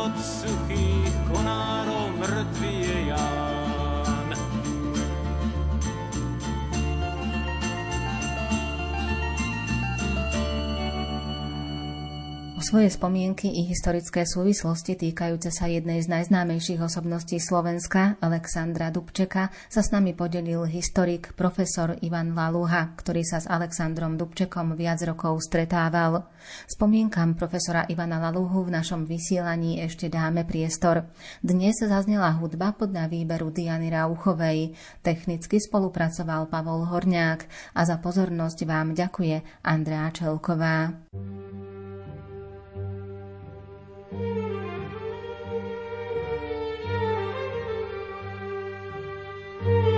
od 0.01 0.17
suchých 0.17 1.10
svoje 12.71 12.87
spomienky 12.87 13.51
i 13.51 13.67
historické 13.67 14.23
súvislosti 14.23 14.95
týkajúce 14.95 15.51
sa 15.51 15.67
jednej 15.67 15.99
z 15.99 16.07
najznámejších 16.07 16.79
osobností 16.79 17.35
Slovenska, 17.35 18.15
Alexandra 18.23 18.87
Dubčeka, 18.87 19.51
sa 19.67 19.83
s 19.83 19.91
nami 19.91 20.15
podelil 20.15 20.63
historik 20.71 21.35
profesor 21.35 21.99
Ivan 21.99 22.31
Laluha, 22.31 22.95
ktorý 22.95 23.27
sa 23.27 23.43
s 23.43 23.51
Alexandrom 23.51 24.15
Dubčekom 24.15 24.79
viac 24.79 25.03
rokov 25.03 25.43
stretával. 25.43 26.31
Spomienkam 26.63 27.35
profesora 27.35 27.83
Ivana 27.91 28.23
Laluhu 28.23 28.63
v 28.71 28.79
našom 28.79 29.03
vysielaní 29.03 29.83
ešte 29.83 30.07
dáme 30.07 30.47
priestor. 30.47 31.11
Dnes 31.43 31.75
zaznela 31.75 32.31
hudba 32.39 32.71
podľa 32.71 33.11
výberu 33.11 33.51
Diany 33.51 33.91
Rauchovej. 33.91 34.79
Technicky 35.03 35.59
spolupracoval 35.59 36.47
Pavol 36.47 36.87
Horňák 36.87 37.75
a 37.75 37.83
za 37.83 37.99
pozornosť 37.99 38.63
vám 38.63 38.95
ďakuje 38.95 39.59
Andrea 39.59 40.07
Čelková 40.15 40.95
thank 44.11 44.25
you. 49.65 49.90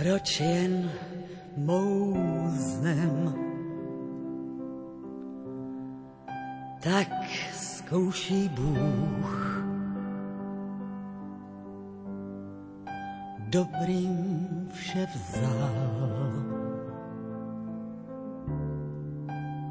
Proč 0.00 0.40
jen 0.40 0.90
mou 1.56 2.16
zem 2.50 3.34
tak 6.82 7.08
zkouší 7.52 8.48
Bůh. 8.48 9.62
Dobrým 13.38 14.68
vše 14.72 15.06
vzal 15.14 15.70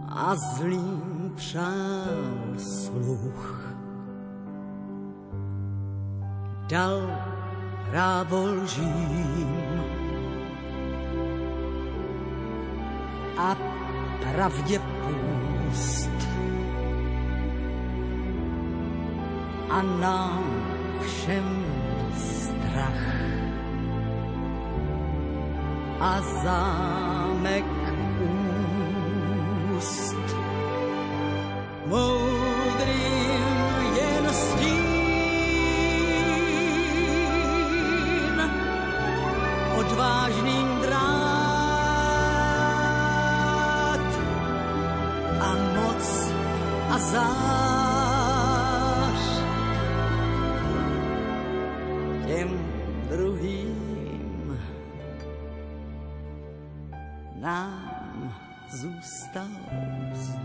a 0.10 0.36
zlým 0.36 1.34
přál 1.36 2.58
sluch. 2.58 3.76
Dal 6.68 7.02
právo 7.92 8.46
lžím 8.46 9.99
a 13.40 13.56
pravdě 14.22 14.80
půst. 14.80 16.20
a 19.70 19.82
nám 19.82 20.44
všem 21.06 21.66
strach. 22.18 23.06
A 26.00 26.22
zámek 26.44 27.66
úst 29.78 30.36
moudrým 31.86 33.42
jen 33.96 34.34
stín, 34.34 34.90
odvážným 39.78 40.59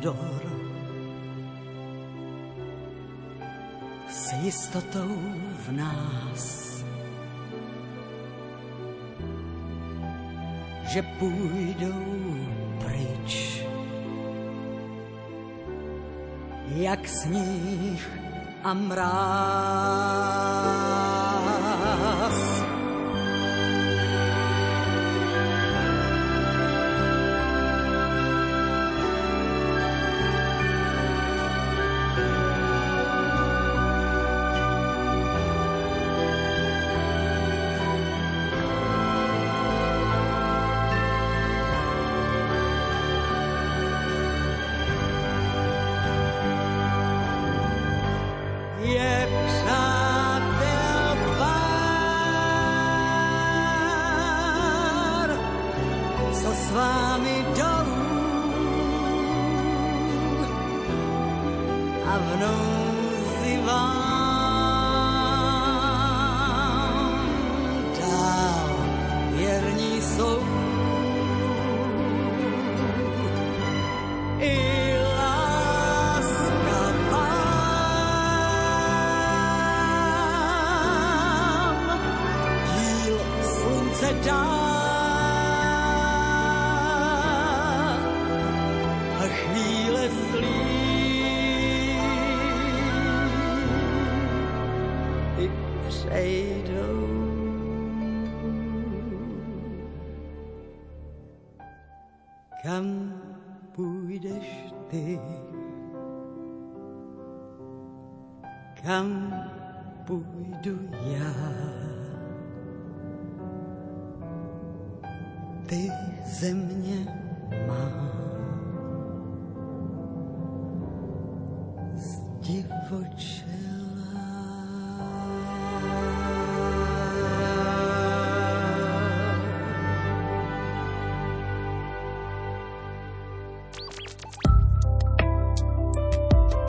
vzdor. 0.05 0.42
S 4.09 4.32
jistotou 4.32 5.16
v 5.66 5.72
nás, 5.72 6.84
že 10.86 11.02
půjdou 11.02 12.36
pryč. 12.84 13.64
Jak 16.76 17.09
sníh 17.09 18.11
a 18.62 18.74
mráz. 18.74 19.24